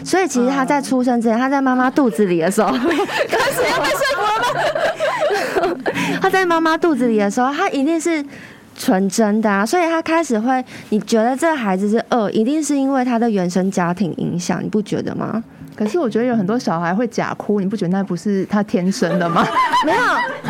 [0.04, 5.78] 所以其实他在出生之前，他在妈妈肚子里的时候，开始要被说服了。
[6.20, 8.26] 他在妈妈肚子里的时候，他一定是
[8.76, 15.44] 纯真的啊，所以他开始会，你觉得这个孩子是恶，一定是因为他的原生家庭影响，你不觉得吗？
[15.76, 19.46] 可是我觉得有很多小孩会假哭，你不觉得那不是他天生的吗？
[19.86, 20.00] 没有，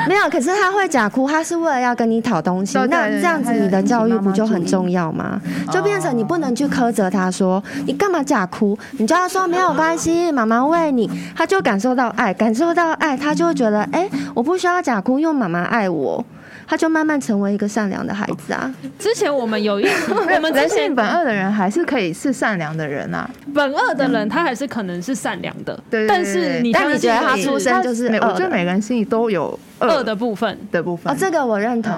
[0.08, 0.30] 没有。
[0.30, 2.78] 可是他会假哭，他是为了要跟你讨东西。
[2.90, 5.42] 那这样子，你的教育不就很重要吗？
[5.72, 16.24] 就变成你不能去苛责他说你干嘛假哭，你就要说没有关系，妈妈喂你，他就感受到爱，感受到爱，他就会觉得哎，我不需要假哭，因为妈妈爱我。
[16.68, 18.74] 他就慢慢成为一个善良的孩子啊！
[18.98, 23.30] 之前我们有一， 我们人性本恶的人还是可以是善良的人啊。
[23.54, 26.08] 本恶的人他还是可能是善良的，对。
[26.08, 28.08] 但是你但你觉得他出生就是？
[28.18, 31.14] 我觉得每个人心里都有恶的部分的部分。
[31.14, 31.94] 哦，这个我认同。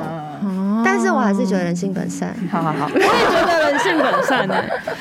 [0.86, 2.34] 但是我还是觉得人性本善。
[2.52, 4.56] 好好好， 我也觉得人性本善呢。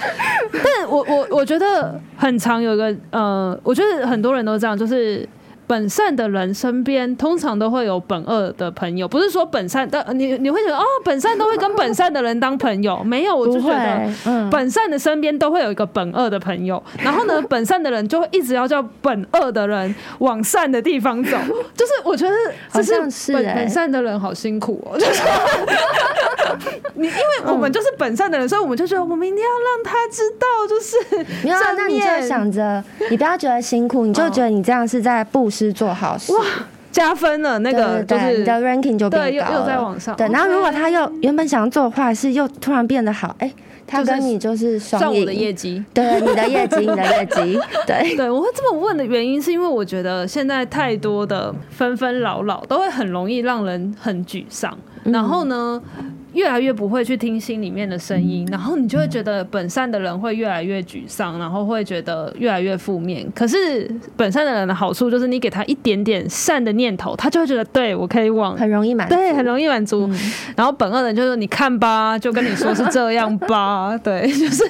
[0.52, 5.28] 但我我我觉得很常有一个呃，我觉得很多人都这样，就是。
[5.66, 21.36] 本善的人身边通常都会有本恶的朋友，不是说本善的你你会觉得哦，本善都会跟本善的人当朋友， 没有，我就觉得本善的身边都会有一个本恶的朋友，然后呢，本善的人就会一直要叫本恶的人往善的地方走，
[21.74, 22.34] 就是我觉得
[22.72, 25.22] 这是本是本善的人好辛苦哦， 就是
[26.94, 30.96] 你因为我们就是本善的人，所以我们就觉得我们一定要让他知道，就是
[31.44, 35.50] 没有，那你就想着你不要觉得辛苦，你就觉得你这样是在布。
[35.56, 36.44] 是做好事哇，
[36.92, 40.14] 加分了，那个就是你的 ranking 就变高了，又又在往上。
[40.16, 43.50] 对，然后如果他又原本想要做坏事，又突然变得好，哎，
[43.86, 48.30] 他跟你就是双赢的业绩，对，你的业绩，你的业绩， 对对。
[48.30, 54.76] 我会这么问的原因，是因为我觉得现在太多的纷纷扰扰，都会很容易让人很沮丧。
[55.04, 55.80] 然后呢，
[56.36, 63.26] 越来越不会去听心里面的声音，然后你就会觉得本善的人会越来越沮丧，然后会觉得越来越负面。
[63.34, 70.06] 可是本善的人的好处就是，你给他一点点善的念头，他就会觉得对我可以往很容易满对，很容易满足。
[70.06, 74.62] 嗯、然后本恶人就是你看吧，就跟你说是这样吧， 对，就是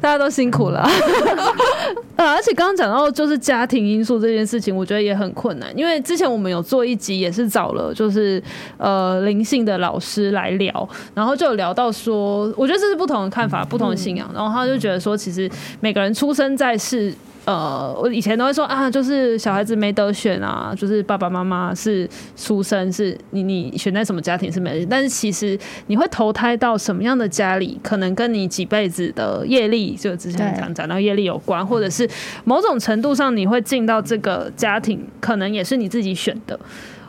[0.00, 0.80] 大家都辛苦了。
[2.16, 8.42] 啊，而且刚刚讲到就是家庭因素这件事情，我觉得也很困难，因为之前我们有做一集，也是找了就是
[8.78, 10.65] 呃灵性的老师来聊，
[11.14, 15.50] 然后就有聊到说，我觉得这是不同的看法，不同的信仰，然后他就觉得说，其实
[15.80, 17.14] 每个人出生在世。
[17.46, 25.56] 呃，我以前都会说啊，就是小孩子没得选啊，就是爸爸妈妈是出生是你你选在什么家庭是没得选，但是其实
[25.86, 32.10] 你会投胎到什么样的家里，可能跟你几辈子的业力，就之前讲讲到业力有关，或者是
[32.42, 36.58] 某种程度上你会进到这个家庭，可能也是你自己选的。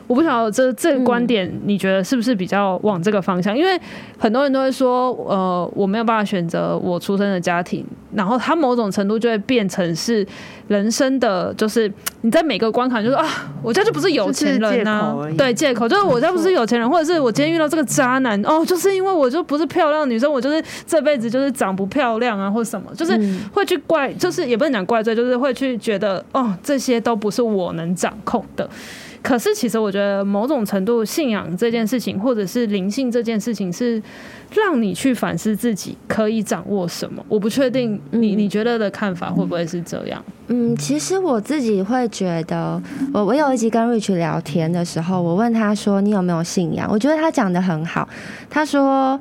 [0.07, 3.55] 我不晓得这这个观点，你觉得是不是比较往这个方向？
[3.57, 3.79] 因为
[4.17, 10.25] 很多人都会说，呃，我没有办法选择我出生的家庭，然后他某种程度就会变成是
[10.69, 11.91] 人生的，就是
[12.21, 13.25] 你在每个关卡，就是啊，
[13.61, 14.83] 我家就不是有钱人。
[14.83, 23.19] 呐、啊，对，借口就是我家不是有钱人，或者是我今天遇到这个渣男，哦，就是因为我就不是漂亮女生，我就是这辈子就是长不漂亮啊，或什么，就是
[23.51, 28.69] 会去怪，就是也不能讲怪罪，就是会去觉得，哦，这些都不是我能掌控的。
[29.23, 34.01] 可是，其实我觉得某种程度，信仰这件事情，或者是灵性这件事情，是
[34.53, 37.23] 让你去反思自己可以掌握什么。
[37.27, 40.23] 我不确定你你觉得的看法会不会是这样？
[40.47, 42.81] 嗯，其实我自己会觉得，
[43.13, 48.07] 我我有一集跟 Rich 聊天的时候，我问他说：“你有没有信仰？”我觉得他讲的很好。
[48.49, 49.19] 他说：“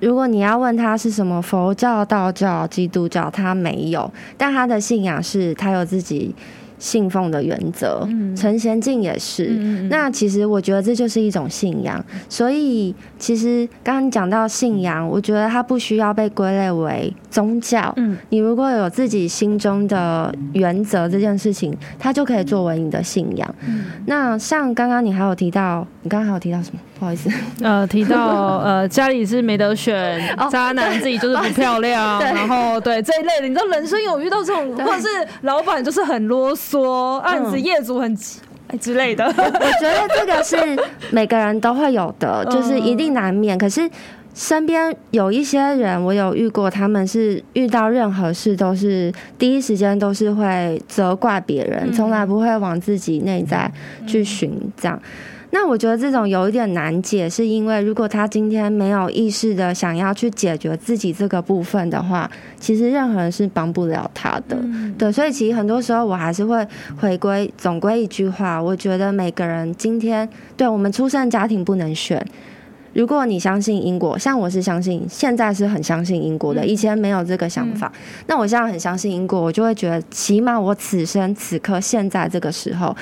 [0.00, 6.34] 如果你要问他是什么佛教、道教、基督教，他没有，但他的信仰是他有自己。”
[6.78, 8.06] 信奉的原则。
[8.36, 9.48] 陈贤进也是。
[9.58, 12.04] 嗯、那其实我觉得这就是一种信仰。
[12.28, 17.92] 所以其实刚刚讲到信仰，我觉得它不需要被归类为宗教。
[17.96, 23.54] 嗯，你如果有自己心中的原则，这件事情它就可以作为你的信仰。
[23.66, 26.80] 嗯、那像刚刚你还有提到，你刚刚还有提到什么？
[26.98, 27.30] 不好意思，
[27.62, 35.06] 呃，提到呃家里是没得选， 哦、渣男自己就是不漂亮，然后对这一类的，你知道人生有遇到这种，或者是
[35.42, 38.40] 老板就是很啰嗦，案子业主很急
[38.80, 39.24] 之类的。
[39.26, 40.56] 我觉得这个是
[41.10, 43.58] 每个人都会有的， 就是一定难免。
[43.58, 43.88] 可是
[44.34, 53.70] 身边有一些人，我有遇过，他们是遇到任何事都是第一时间都是会责怪别人，从来不会往自己内在
[54.06, 55.00] 去寻这样。
[55.50, 62.28] 那我觉得这种有一点难解，是因为如果他今天没有意识的想要去解决自己这个部分的话，
[62.58, 64.56] 其实任何人是帮不了他的。
[64.60, 66.66] 嗯、对，所以其实很多时候我还是会
[67.00, 72.24] 回归总归一句话，我觉得每个人今天对我们出生家庭不能选。
[72.92, 77.90] 如果你相信因果，像我是相信，现在是很相信因果的，以前没有这个想法。
[77.94, 82.94] 嗯、那我现在很相信因果，我就会觉得，起码我此生此刻现在这个时候。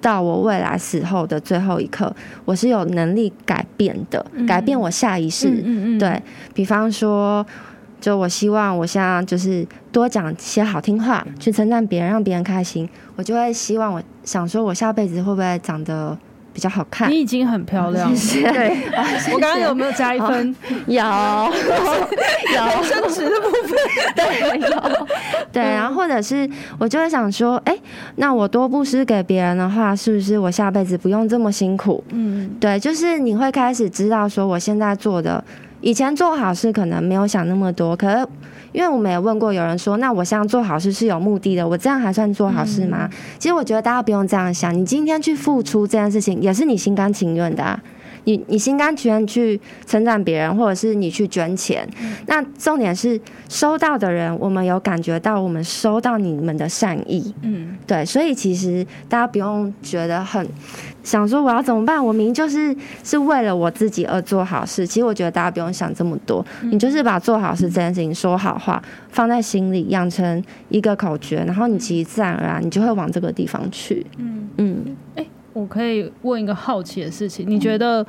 [0.00, 5.48] 到我未来死后的最后一刻，我是有能力改变的，嗯、改变我下一世。
[5.48, 6.22] 嗯嗯嗯、对，
[6.54, 7.44] 比方说，
[8.00, 12.88] 就我希望我现在就是多讲些好听话，去称赞别人，让别人开心。
[13.16, 16.16] 我就会希望，我想说，我下辈子会不会长得
[16.56, 17.10] 比较好看？
[17.10, 18.16] 你已经很漂亮了。
[18.16, 18.50] 谢谢。
[18.50, 18.78] 对，
[19.30, 20.56] 我刚刚有没有加一分？
[20.88, 21.02] 有，
[22.54, 23.78] 有升值的部分。
[24.16, 25.06] 对，有。
[25.52, 26.48] 对，然后或者是
[26.78, 27.76] 我就会想说，哎，
[28.14, 32.02] 那我多布施给别人的话，是不是我下辈子不用这么辛苦？
[32.08, 35.44] 嗯，对，就是你会开始知道说，我现在做的，
[35.86, 38.26] 以前做好事可能没有想那么多，可是。
[38.72, 43.08] 因为我们也问过有人说，那我现在做好事是有目的的，我这样还算做好事吗？
[43.10, 47.80] 嗯、其实我觉得大家不用这样想，你今天去付出这件事情，也是你心甘情愿的啊。
[48.26, 53.18] 你你心甘情愿去称赞别人，或者是你去捐钱，嗯、那重点是
[53.48, 60.46] 收到的人，我们有感觉到我们收到你们的善意，嗯，对，所以其实大家不用觉得很
[61.04, 64.84] 想说我要怎么办，我明明就是是为了我自己而做好事。
[64.84, 74.48] 其实我觉得大家不用想这么多，嗯、你就是把做好事这件事情说好话放在心里，养成一个口诀，然后你其实自然而然你就会往这个地方去，嗯。
[74.58, 75.26] 嗯，欸
[75.56, 78.04] 我可以问一个好奇的事情，你觉得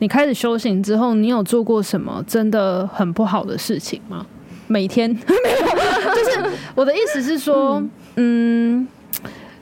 [0.00, 4.26] 你开始修行之后，你有做过什么真的很不好的事情吗？
[4.66, 7.80] 每天 没有，就是我的意思是说，
[8.16, 8.88] 嗯，嗯，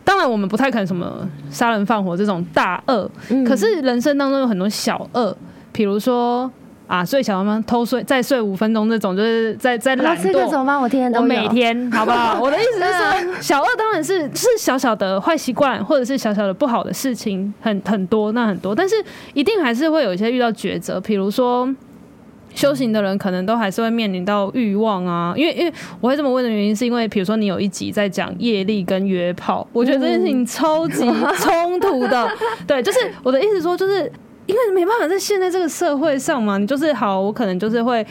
[0.02, 5.36] 当然我们不太可能什么杀人放火这种大恶，嗯，可是人生当中有很多小恶，
[5.72, 6.50] 比如说。
[6.90, 7.62] 啊，睡小吗？
[7.68, 10.22] 偷睡，再睡五分钟，这种就是在在懒惰。
[10.24, 10.80] 这个怎么办？
[10.80, 11.20] 我天天都。
[11.20, 12.36] 我每天，好不好？
[12.42, 18.96] 我的意思是说，小二当然是是小小的坏习惯，或者是小小的不好的事情，很很多，那很多，但是
[19.34, 21.00] 一定还是会有一些遇到抉择。
[21.00, 21.72] 比如说，
[22.56, 25.32] 修行的人可能都还是会面临到欲望啊。
[25.36, 32.28] 因为因为我会这么问的原因，是因为比如说你有一集在讲业力跟约炮，我觉得这件事情超级 冲突的。
[32.66, 34.10] 对，就是我的意思说，就是。
[34.50, 38.04] 因为没办法在现在这个社会上嘛，你就是好，我可能就是会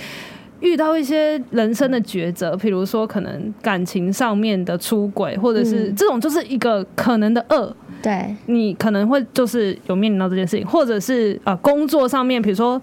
[0.61, 7.75] 遇到一些人生的抉择，比如说可能感情上面的出轨，或者是这种就是一个可能的恶。
[8.01, 12.81] 对，你可能会就是有面临到这件事情，或者是啊工作上面，比如说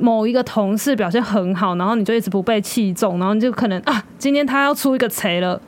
[0.00, 5.60] 某一个同事表现很好，然后你就一直不被器重，然后你就可能啊今天他要出一个贼了。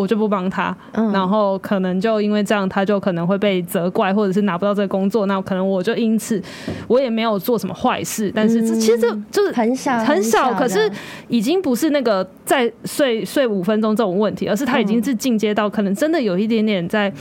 [0.00, 5.26] 我就不帮他，嗯、然后可能就因为这样，他就可能会被责怪，或者是拿不到这个工作。
[5.26, 6.42] 那可能我就因此，
[6.88, 10.90] 我也没有做什么坏事，但是这其实这就是很小很小，可是
[11.28, 17.12] 已经不是那个再睡睡五分钟这种问题，而是他已经是进阶到可能真的有一点点在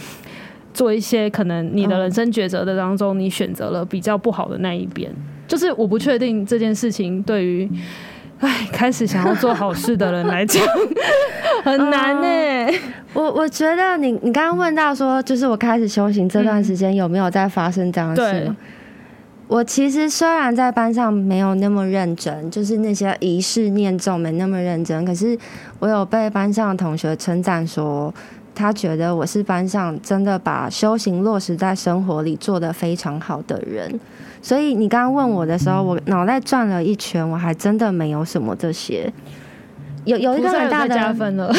[0.73, 5.11] 做一些可能你的人生抉择的当中，你选择了比较不好的那一边。
[5.47, 7.69] 就是我不确定这件事情对于。
[8.39, 10.63] 哎，开始想要做好事的人来讲，
[11.63, 12.79] 很难呢、欸。
[13.13, 18.45] 我我觉得你你刚刚问到说，就是我开始修行这段时间有没有在发生这样的事？
[18.45, 18.55] 吗、
[19.47, 25.37] 我其实虽然在班上没有那么认真，就是那些仪式念咒没那么认真，可是
[25.79, 28.13] 我有被班上的同学称赞说，
[28.55, 33.99] 他觉得我是班上真的把修行落实在生活里做得非常好的人。
[34.41, 39.11] 所以你刚刚问我的时候，我脑袋转了一圈，我还真的没有什么这些。
[40.05, 41.53] 有有一个很大的加分了，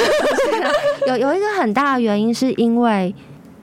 [1.07, 3.15] 有有一个很大的原因是因为，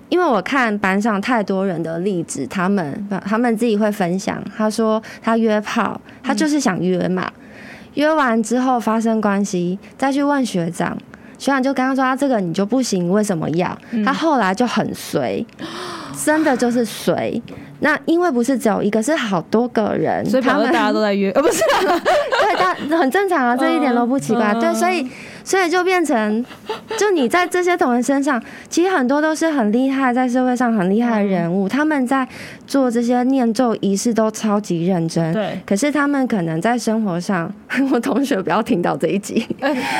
[0.07, 7.29] 因为我看班上太多人的例子，他们他们自己会分享，他说他约炮，他就是想约嘛，
[7.95, 10.95] 约完之后发生关系，再去问学长，
[11.39, 13.75] 学长就刚刚说他这个你就不行，为什么要？
[13.91, 15.45] 嗯、他后来就很随，
[16.23, 17.41] 真的就是随。
[17.79, 22.55] 那因为不是只有一个，是好多个人，所以他们大家都在约，呃，不是， 对，
[22.89, 25.07] 但很正常啊，这一点都不奇怪，对，所以。
[25.47, 26.45] 所以就变成，
[26.99, 32.27] 就你在这些同仁身上，其实很多都是很厉害，在社会上很厉害的人物，他们在
[32.65, 35.31] 做这些念咒仪式都超级认真。
[35.31, 35.57] 对。
[35.65, 37.49] 可是他们可能在生活上，
[37.93, 39.47] 我同学不要听到这一集。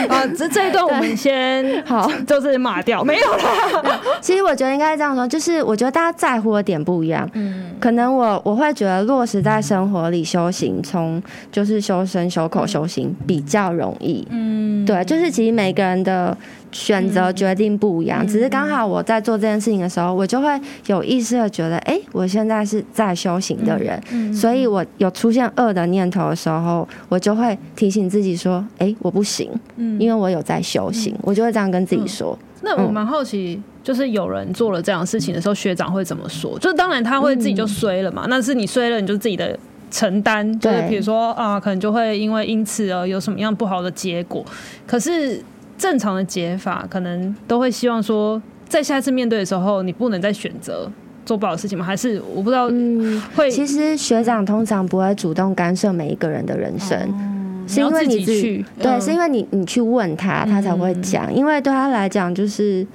[0.10, 4.02] 啊，这这一段我们先 好，就是码掉，没有了。
[4.20, 7.26] 其实我觉得应该这样说，就是我觉得大家在乎的点不一样。
[7.36, 7.72] 嗯。
[7.80, 14.28] 可能我我会觉得落实在生活里修行，从就是修身、修口、修行比较容易。
[14.30, 14.86] 嗯。
[14.86, 15.37] 对，就是。
[15.38, 16.36] 其实每个人的
[16.72, 32.36] 选择决定不一样，嗯、只是刚好我在做这件事情的时候，我就会有意识的觉得，哎、欸，我现在是在修行的人，嗯嗯、所以我有出现恶的念头的时候，我就会提醒自己说，哎、欸，我不行，嗯、因为我有在修行，嗯、我就会这样跟自己说。
[32.42, 36.58] 嗯、那我蛮好奇，就是有人做了这样的事情的时候，学长会怎么说？
[36.58, 39.56] 就当然他会自己就衰了嘛，那、嗯、是你衰了，你就自己的
[39.90, 44.44] 承担，就是比如说啊，可能就会因为因此而有什么样不好的结果。
[44.86, 45.42] 可是
[45.78, 50.92] 正常的解法，可能都会希望说，在下次面对的时候，你不能再选择
[51.26, 51.86] 做不好的事情吗？
[51.86, 53.50] 还是我不知道，嗯，会。
[53.50, 61.28] 其实学长通常不会主动干涉每一个人的人生，嗯、是因为你自己去，对，嗯、是因为你你去问他，他才会讲。
[61.32, 62.86] 嗯、因为对他来讲，就是。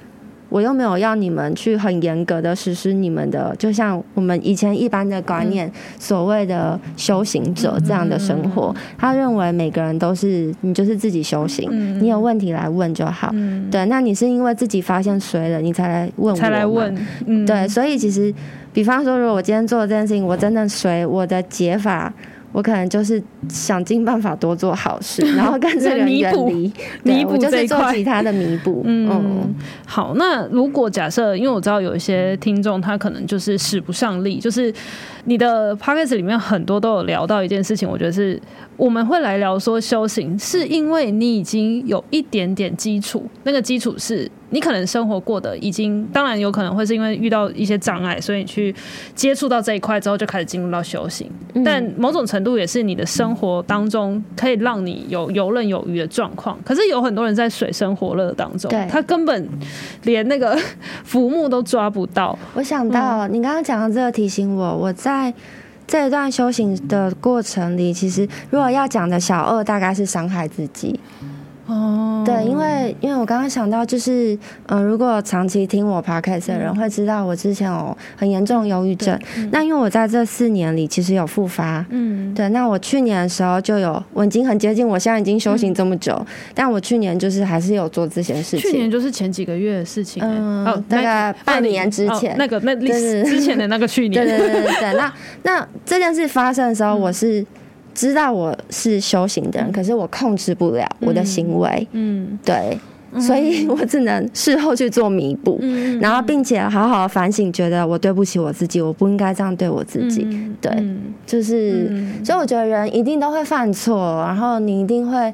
[0.53, 8.71] 我又没有要你们去很严格的实施你们的，就像我们以前一般的观念，所谓的修行者这样的生活。
[8.95, 11.67] 他认为每个人都是你就是自己修行，
[11.99, 13.33] 你有问题来问就好。
[13.71, 16.95] 对，那你是因为自己发现谁了，你才来问我，才来问。
[17.47, 18.31] 对，所以其实，
[18.71, 22.13] 比方说，如果我今天做的这件事情，我真的随，我的解法。
[22.53, 26.71] 我可能就是想尽办法多做好事， 然后跟这个人远离，
[27.03, 28.83] 弥补就是做其他的弥补。
[28.87, 34.73] 嗯，嗯好，那如果假设，因为我知道有一些听众他可能就是使不上力，就是
[35.25, 38.39] 你的 podcast 里面很多都有聊到一件事情，我觉得是。
[38.75, 48.73] 我们会来聊说修行，是因为你已经有一点点基础，那个基础是你可能生活过的已经，当然有可能会是因为遇到一些障碍，所以你去
[49.15, 51.29] 接触到这一块之后就开始进入到修行。
[51.55, 56.57] 嗯、但某种程度也是你的生活当中可以让你有游刃有余的状况。
[56.63, 59.49] 可是有很多人在水深火热当中，他根本
[60.03, 60.55] 连那个
[61.03, 62.37] 浮木都抓不到。
[62.53, 65.33] 我想到、嗯、你刚刚讲的这个提醒我，我在。
[65.85, 70.97] 这一段修行的过程里，其实如果要讲的小恶，大概是伤害自己。
[71.65, 74.33] 哦，对，因为因为我刚刚想到，就是
[74.67, 79.17] 嗯、呃，如果长期听我 podcast 的人会知道，我之前有很严重忧郁症。
[79.37, 82.49] 嗯、那因为我在这四年里其实有复发，嗯，对。
[82.49, 88.59] 那我去年的时候就有，我已经很接近，我现在已经修行这么久，嗯、但我去年就是还是有做这些事情。
[88.59, 94.93] 去年就是前几个月的事情，嗯，哦，大概半年之前，哦、那个那历史之前的那个去年，对对对对对。
[94.97, 97.45] 那那这件事发生的时候，我是。
[97.93, 101.87] 知道我是修行的人，可是我控制不了我的行为。
[101.91, 102.77] 嗯，对，
[103.19, 105.61] 所以我只能事后去做弥补，
[106.01, 110.27] 然后并且好好反省，觉得我对不起我自己，我不应该这样对我自己。
[110.59, 110.71] 对，
[111.27, 111.87] 就是，
[112.25, 115.31] 所以我觉得人一定都会犯错，然后你一定会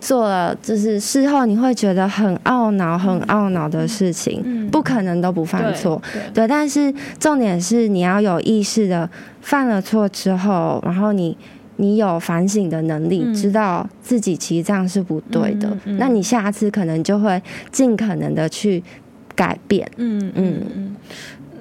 [0.00, 6.00] 做了，就是事后你会觉得很懊恼、很懊恼的事情，不可能都不犯错。
[6.32, 9.08] 对，但是重点是你要有意识的
[9.42, 11.36] 犯了错之后，然后你。
[11.80, 18.82] 你有反省的能力，嗯、知道自己其实这样是不对的，嗯嗯、那你下次可能就会尽可能的去
[19.34, 19.90] 改变。
[19.96, 20.96] 嗯嗯嗯。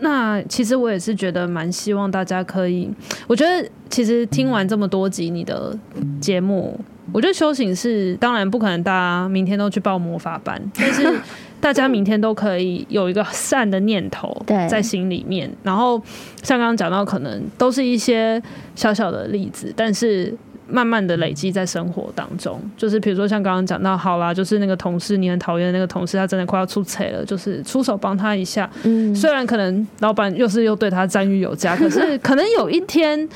[0.02, 2.90] 那其实我也是觉得蛮希望大家可以，
[3.28, 5.78] 我觉得其实听完这么多集你的
[6.20, 6.80] 节目，
[7.12, 11.14] 我觉得修行是当然不可能大家明天都去报魔法班，但是。
[11.62, 14.36] 大家明天都可以有一个善的念头
[14.70, 16.02] 在心里面，然后
[16.42, 18.42] 像刚刚讲到，可能都是一些
[18.76, 20.34] 小小的例子，但是
[20.70, 22.62] 慢慢的累积在生活当中。
[22.78, 28.70] 就是比如说像刚刚讲到，好啦，就是那个同事，你很讨厌的那个同事，他真的快要出差了，就是出手帮他一下。
[28.84, 33.28] 嗯，虽然可能老板又是又对他赞誉有加， 可是可能有一天。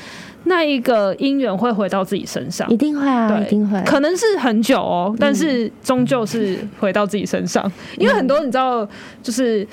[0.46, 3.82] 那一个因缘会回到自己身上，一定会啊，对一定会。
[3.86, 7.64] 可能是很久哦，但是终究是回到自己身上。
[7.66, 8.86] 嗯、因为很多你知道，
[9.22, 9.66] 就是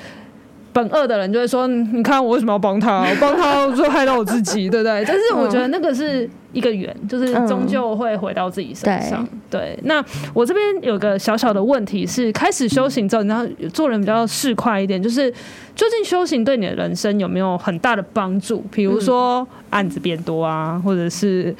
[0.72, 3.00] 本恶的人就会说：“你看我为什么要帮他？
[3.00, 9.22] 我帮他就害到我自己，对不对？”但是我觉得那个是一个圆，就是终究会回到自己身上。
[9.22, 15.30] 嗯、对，对，那我这边有个小小的问题是，开始修行之后，你知道做人比较市侩一点，就是
[15.74, 18.64] 究竟修行对你的人生有没有很大的帮助？
[18.70, 21.54] 比如说案子变多啊，或者是。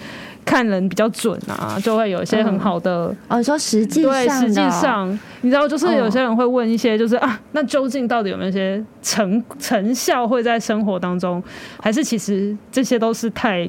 [0.45, 3.39] 看人比较准啊，就会有一些很好的、嗯、哦。
[3.39, 5.09] 你说实际对，实际上
[5.43, 11.41] 你知道，就是有些人会问一些，就是、哦、啊，那究竟到底有没有一些成成效会在生活当中，
[11.81, 13.69] 还是其实这些都是太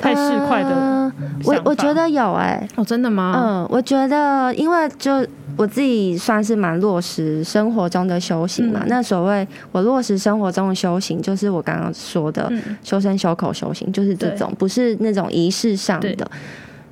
[0.00, 1.12] 太市侩的、呃？
[1.44, 3.34] 我我觉得有哎、欸，哦，真的吗？
[3.36, 5.26] 嗯，我觉得因为就。
[5.56, 8.80] 我自己算是蛮落实生活中的修行嘛。
[8.84, 12.50] 嗯、那所谓我落实生活中的修行，就是我刚刚说的
[12.82, 16.30] 修身修口修行，就是这种，不是那种仪式上的。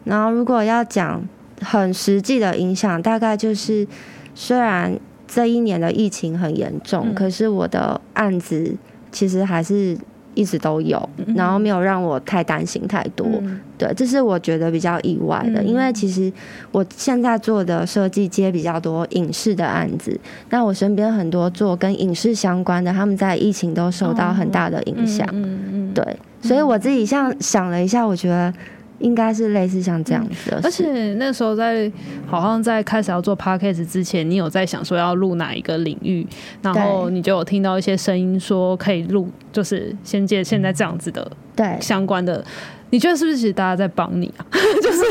[0.05, 1.23] 然后，如果要讲
[1.63, 3.87] 很实际的影响，大概就是
[4.35, 4.95] 虽然
[5.27, 8.75] 这一年的疫情很严重，嗯、可是我的案子
[9.11, 9.97] 其实还是。
[10.39, 10.97] 一直都有，
[11.34, 13.26] 然后没有让我太担心太多。
[13.43, 16.32] 嗯、对，这是我觉得比较意外的，嗯、因为其实
[16.70, 20.16] 我现在做的设计接比较多影视的案子，
[20.51, 25.26] 那我身边很多做跟影视相关的，他们在疫情都受到很大的影响。
[25.32, 28.55] 嗯嗯嗯、对，所以我自己像想了一下，我觉得。
[28.99, 31.90] 应该是类似像这样子的，而且那时候在
[32.26, 36.26] 好像在开始要做 podcast 之前，你有在想说要录哪一个领域，
[36.62, 41.76] 然后你就有听到一些声音说可以录，就是仙界现在这样子的对。
[41.80, 42.44] 相关的，
[42.90, 44.42] 你觉得是不是其实大家在帮你啊？
[44.82, 45.05] 就是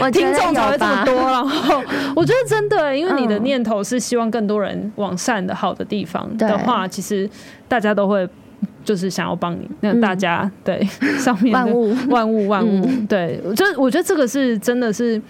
[0.00, 1.82] 我听众才会这么多，然后
[2.14, 7.28] 我觉得真的，因为你的念头是希望更多人往善的好的地方的话，其实
[7.66, 8.28] 大家都会。
[8.84, 10.88] 就是想要帮你，那大家、嗯、对
[11.18, 11.94] 上面万物。
[12.08, 15.20] 万物万物，嗯、对，就我觉得这个是真的是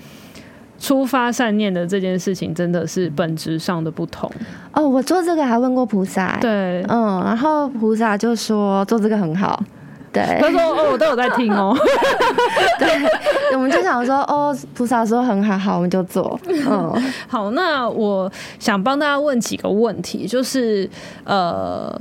[0.78, 4.30] 出发善念的这件事情，真的是本质上的不同。
[4.72, 9.58] 哦，我做这个还问过菩萨，对，嗯，然后菩萨就说做这个很好，
[10.12, 11.74] 对，他说哦，我都有在听哦，
[12.78, 12.88] 对，
[13.54, 16.92] 我们就想说哦，菩萨说很好，好，我们就做，嗯，
[17.26, 20.86] 好，那我想帮大家问几个问题，就是
[21.24, 21.98] 呃。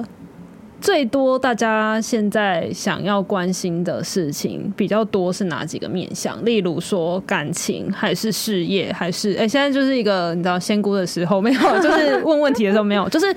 [0.85, 6.45] 最多大家现在想要关心的事情比较多是哪几个面向？
[6.45, 11.59] 例如说感情，还是事业，还是哎、现在就是一个你知道仙姑的时候没有？
[11.81, 13.09] 就是问问题的时候没有？
[13.09, 13.35] 就是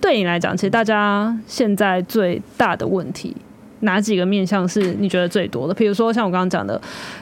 [0.00, 3.36] 对你来讲，其实大家现在最大的问题
[3.82, 5.74] 哪几个面向是你觉得最多的？
[5.74, 6.80] 比如说像我刚刚讲的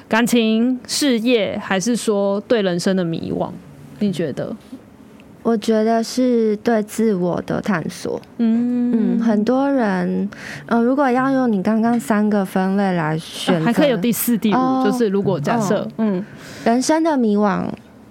[0.09, 3.51] 感情、事业，还是说对人生的迷惘？
[3.99, 4.57] 你觉得？
[5.49, 8.21] 我觉得是对自我的探索。
[8.37, 8.93] 嗯。
[8.93, 10.29] 嗯，很多人，
[10.67, 16.25] 呃，如果要用你刚刚三个分类来选，啊，还可以有第四、第五，哦，就是如果假设，哦，嗯，
[16.65, 17.65] 人生的迷惘，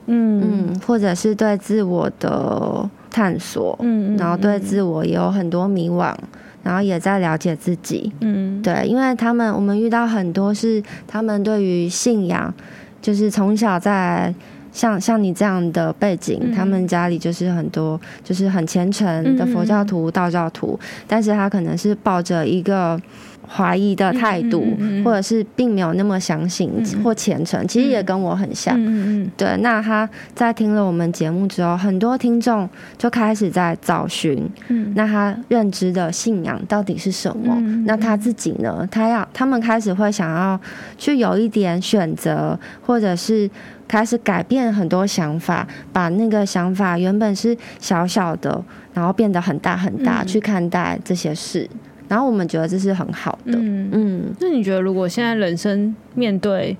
[0.08, 0.70] 嗯。
[0.70, 6.16] 嗯，或者是对自我的探索，嗯，然后对自我也有很多迷惘，
[6.64, 12.52] 然后也在了解自己，嗯，对，因为他们我们遇到很多是他们对于信仰，
[13.00, 14.34] 就是从小在。
[14.78, 23.02] 像像你这样的背景，嗯、他们家里就是很多就是很虔诚的佛教徒、嗯、道教徒，但是他可能是抱着一个
[23.50, 26.72] 怀疑的态度，嗯嗯嗯、或者是并没有那么相信
[27.04, 28.76] 或虔诚，其实也跟我很像。
[28.78, 37.56] 嗯嗯、对，那他在听了我们节目之后，很多听众就开始在找寻，嗯、那他认知的信仰到底是什么？
[37.58, 38.88] 嗯、那他自己呢？
[38.92, 40.60] 他要他们开始会想要
[40.98, 43.50] 去有一点选择，或者是。
[43.88, 48.62] 开始改变很多想法，把那个想法原本是小小的，
[48.94, 51.66] 然后变得很大很大，嗯、去看待这些事。
[52.08, 53.58] 然后我们觉得这是很好的。
[53.58, 54.36] 嗯嗯。
[54.40, 56.76] 那你觉得，如果现在人生面对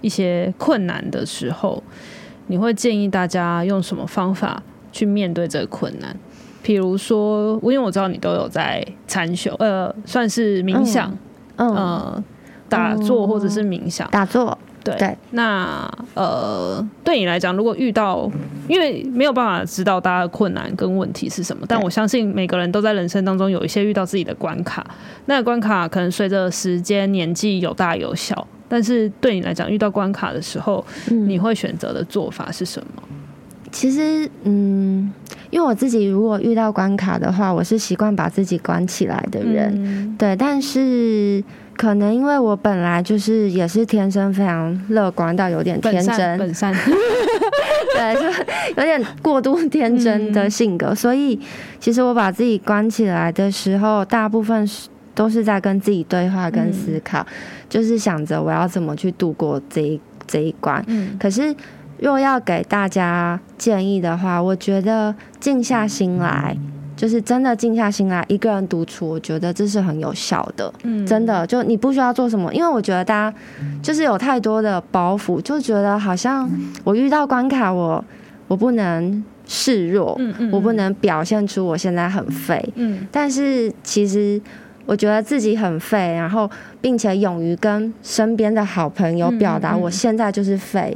[0.00, 1.82] 一些困难的时候，
[2.46, 6.16] 你会建议大家用什么方法去面对这个困难？
[6.62, 11.16] 比如说，因为我知道你都有在禅修，呃，算是冥想，
[11.56, 12.24] 嗯，呃，
[12.68, 14.56] 打坐或者是冥想，打坐。
[14.82, 15.16] 对，对。
[15.32, 18.30] 那呃，对你来讲，如果遇到，
[18.68, 24.84] 因为没有办法知道大家的困难跟问题是什么，但我相信每个人都在人生当中有一些遇到自己的关卡，
[25.26, 33.02] 那个关卡可能随着时间、年纪有大有小，但是对你来讲，遇到关卡的时候，嗯、你会选择的做法是什么？
[33.70, 35.12] 其实，嗯，
[35.50, 41.44] 因为我自己如果遇到关卡的话，我是习惯把自己关起来的人，嗯、对，但是。
[41.80, 46.74] 可能因为我本来就是也是天生非常乐观到有点天真，本善，
[47.96, 48.26] 对，就
[48.76, 51.40] 有点过度天真的性格，嗯、所以
[51.78, 54.68] 其实我把自己关起来的时候，大部分
[55.14, 57.26] 都是在跟自己对话跟思考，嗯、
[57.70, 60.84] 就是想着我要怎么去度过这一这一关。
[60.86, 61.56] 嗯、可是
[61.98, 66.54] 若要给大家建议的话，我觉得静下心来。
[67.00, 70.70] 就是真的静下心来一个人独处，我觉得这是很有效的。
[70.82, 73.34] 嗯，真的就你不需要做什么，因为我觉得大家
[73.82, 76.46] 就是有太多的包袱，就觉得好像
[76.84, 78.04] 我遇到关卡我，我
[78.48, 84.38] 我不能示弱，嗯嗯，我不能表现出我现在很废，嗯，但是其实
[84.84, 86.50] 我觉得自己很废，然后
[86.82, 90.94] 并且勇于跟身边的好朋友表达我现在就是废。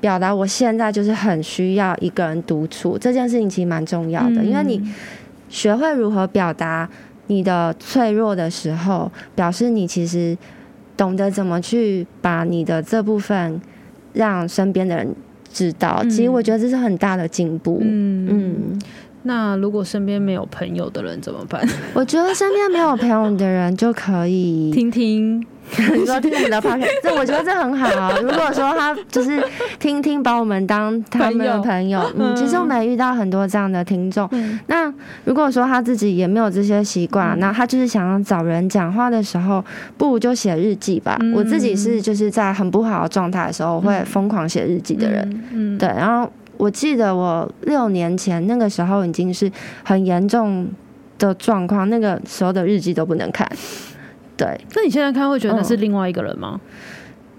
[0.00, 4.80] 表达我现在就是很需要一个人独处，这件事情其实蛮重要的，因为你
[5.50, 6.88] 学会如何表达
[7.26, 10.36] 你的脆弱的时候，表示你其实
[10.96, 13.60] 懂得怎么去把你的这部分
[14.14, 15.14] 让身边的人
[15.52, 16.02] 知道。
[16.04, 17.78] 其实我觉得这是很大的进步。
[17.82, 18.80] 嗯嗯。
[19.22, 21.62] 那如果身边没有朋友的人怎么办？
[21.94, 25.44] 我觉得身边没有朋友的人就可以 听听。
[25.78, 28.20] 你说听我们的 podcast， 这我觉得这很好。
[28.20, 29.40] 如果说他就是
[29.78, 34.28] 听听，把我们当他们的朋友，嗯，其实我们也遇到很多这样的听众。
[34.66, 34.92] 那
[35.24, 39.64] 如果说他自己也没有这些习惯，那他就是想要找人讲话的时候，
[39.96, 41.16] 不如就写日记吧。
[41.32, 45.44] 我自己是就是在很不好的状态的时候，我会疯狂写日记的人。
[45.52, 45.88] 嗯，对。
[45.88, 46.28] 然后
[46.60, 49.50] 我记得我六年前那个时候已经是
[49.82, 50.68] 很严重
[51.18, 53.50] 的状况，那个时候的日记都不能看。
[54.36, 56.60] 对，那你现在看会觉得是另外一个人吗？
[56.62, 56.70] 嗯、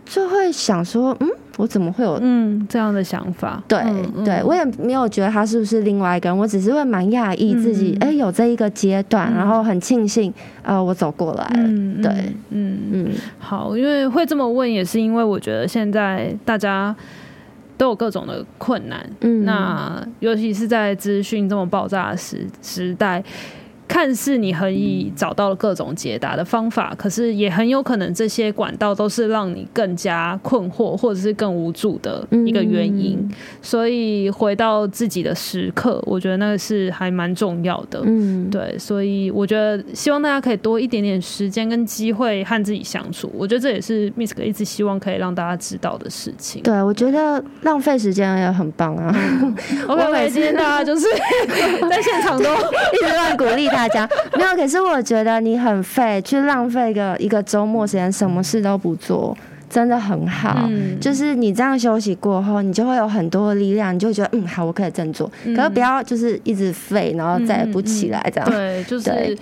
[0.06, 3.62] 就会想说，嗯，我怎么会有嗯这样的想法？
[3.68, 11.54] 对，嗯、对我也没有觉得他是不是另外一个人，我只是会蛮讶异自己，哎、嗯欸，有这一个阶段，然后很庆幸，呃，我走过来了。
[11.56, 12.12] 嗯、对，
[12.50, 13.08] 嗯嗯，
[13.40, 16.96] 好，因为会这么问，也是因为我觉得现在大家
[17.82, 23.24] 都有各种的困难，嗯，那尤其是在资讯这么爆炸的时时代。
[23.92, 33.20] 看似你可以找到了各种解答的方法，可是也很有可能这些管道都是让你更加困惑或者是更无助的一个原因。
[33.62, 38.02] 所以回到自己的时刻，我觉得那个是还蛮重要的。
[38.06, 43.30] 嗯，对，所以我觉得希望大家可以多一点点时间跟机会和自己相处。
[43.36, 46.64] 我觉得这也是 Misc 一直希望可以让大家知道的事情。
[46.64, 49.14] 对，我觉得浪费时间 也很棒啊。
[49.90, 51.06] OK，今天大家就是
[51.90, 53.81] 在现场都一直在鼓励他。
[53.82, 54.08] 大家
[54.38, 59.36] 没有，可是我觉得你很废，去浪费个一个周末时间，什么事都不做，
[59.68, 60.68] 真的很好。
[60.70, 65.32] 嗯、就是你这样休息过后，你就会有很多的力量，你就会觉得嗯，好，我可以振作。
[65.46, 68.48] 嗯、可是不要就是一直废，然后再也不起来这样。
[68.52, 69.36] 对， 就是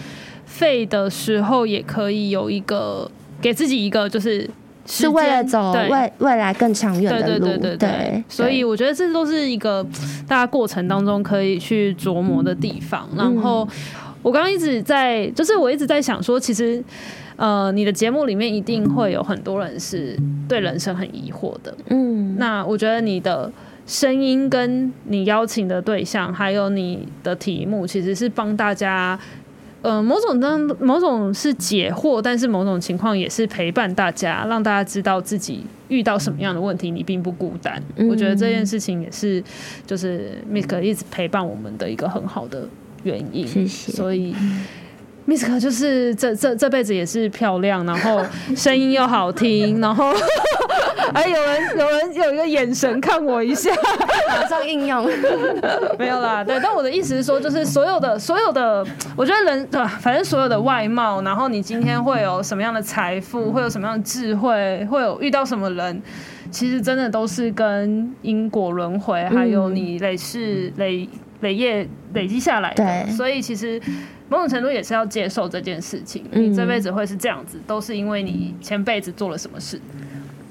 [0.45, 3.11] 废的时候也可以有一个
[3.41, 4.49] 给自己一个就是。
[4.91, 9.85] 是为了走未未来更长远的路，对对对对，对，对，所以我觉得这都是一个
[10.27, 13.07] 大家过程当中可以去琢磨的地方。
[13.15, 13.67] 然后
[14.21, 16.83] 我刚刚一直在，就是我一直在想说，其实
[17.35, 20.17] 呃，你的节目里面一定会有很多人是
[20.47, 21.75] 对人生很疑惑的。
[21.89, 23.51] 嗯，那我觉得你的
[23.87, 29.19] 声音跟你邀请的对象，还有你的题目，其实是帮大家。
[29.81, 37.81] 呃，某种当某种是解惑，但是某种情况也是陪伴大家，让大家知道自己遇到什么样的问题，你并不孤单。
[37.95, 39.41] 嗯、我觉得这件事情也是，
[39.87, 42.67] 就是 Misc 一直陪伴我们的一个很好的
[43.03, 43.47] 原因。
[43.47, 43.91] 谢谢。
[43.91, 44.35] 所以。
[45.27, 48.19] Misc 就是这这这辈子也是漂亮，然后
[48.55, 50.11] 声音又好听，然后
[51.13, 53.69] 哎，有人有人有一个眼神看我一下，
[54.27, 55.07] 马上应用，
[55.99, 58.83] 没有啦，对，但我的意思是说，就是所有的所有的，
[59.15, 66.01] 我觉得人对吧，反正所有的外貌，然后你今天会有什么样的财富，会有什么样的智慧，会有遇到什么人，
[66.49, 71.07] 其实真的都是跟因果轮回，还有你累世累
[71.41, 73.81] 累业累积下来的，所以其实。
[74.31, 79.81] 某种程度也是要接受这件事情，你这辈子会是这样子，都是因为你前辈子做了什么事。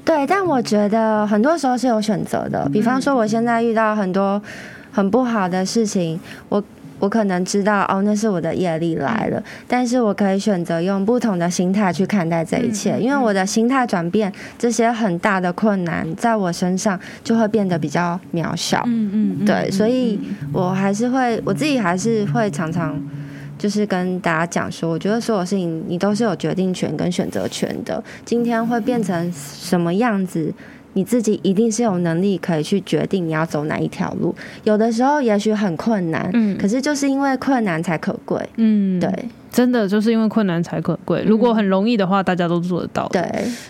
[0.05, 2.69] 对，但我觉得很多时候是有选择的。
[2.73, 4.43] 比方说，我现在遇到很多
[4.91, 6.19] 很不好的事情，
[6.49, 6.61] 我
[6.99, 18.83] 我可能知道哦，那是我的业力来了，但是我可以选择用不同的心态去看待这一切，因为我的心态转变，这些很大的困难在我身上就会变得比较渺小。
[18.87, 20.19] 嗯嗯，对，所以
[20.53, 23.01] 我还是会，我自己还是会常常。
[23.59, 28.01] 就是跟大家讲说，我觉得所有事情你都是有决定权跟选择权的。
[28.25, 30.55] 今天会变成什么样子，
[30.95, 34.35] 你自己一定是有能力可以去决定你要走哪一条路。
[34.65, 39.11] 有的时候也许很困难，嗯，可是就是因为困难才可贵，嗯，对。
[39.51, 41.25] 真的就是因为困难才可贵。
[41.27, 43.09] 如果很容易的话，大家都做得到。
[43.09, 43.23] 对，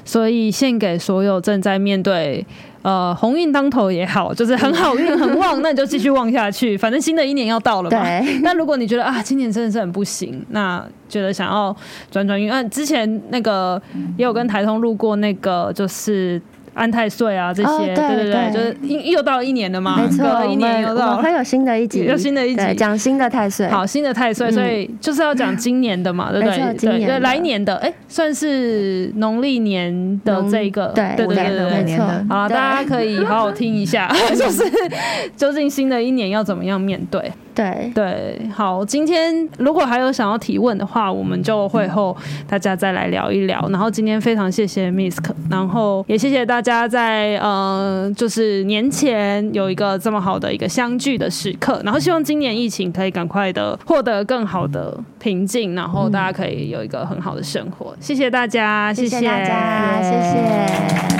[0.04, 2.44] 所以献给所有正在面对
[2.82, 6.76] 呃鸿运当头也好，就是很好运很旺，那你就继续旺下去。
[6.76, 8.02] 反正新的一年要到了嘛。
[8.02, 8.40] 对。
[8.42, 11.74] 但如果你觉得啊，今年真的是很不行，那觉得想要
[12.10, 13.80] 转转运，啊，之前那个
[14.16, 16.42] 也有跟台通录过那个，就是。
[16.78, 22.74] 安太岁啊这些，哦、对，对对就是又又到一年了嘛，没错，一年又到会有新的一集，有新的一集。
[22.74, 26.74] 讲新的太岁，好，新的太岁，所以就是要讲今年的嘛，对不对？
[26.74, 32.04] 对对，来年的，哎，算是农历年的这个，对对对对对，没错。
[32.28, 34.62] 好，大家可以好好听一下， 就是
[35.36, 37.32] 究竟新的一年要怎么样面对。
[37.58, 43.68] 对对，好，今天如果还有想要提问的话，我们就会后大家再来聊一聊。
[43.70, 51.82] 然后今天非常谢谢 Misk，然后也谢谢大家在呃，就是年前有一个这么好的一个相聚的时刻。
[51.84, 57.92] 然后希望今年疫情可以赶快的获得更好的平静，然后大家可以有一个很好的生活。
[57.98, 61.17] 谢谢大家，谢谢，谢谢大家，谢谢。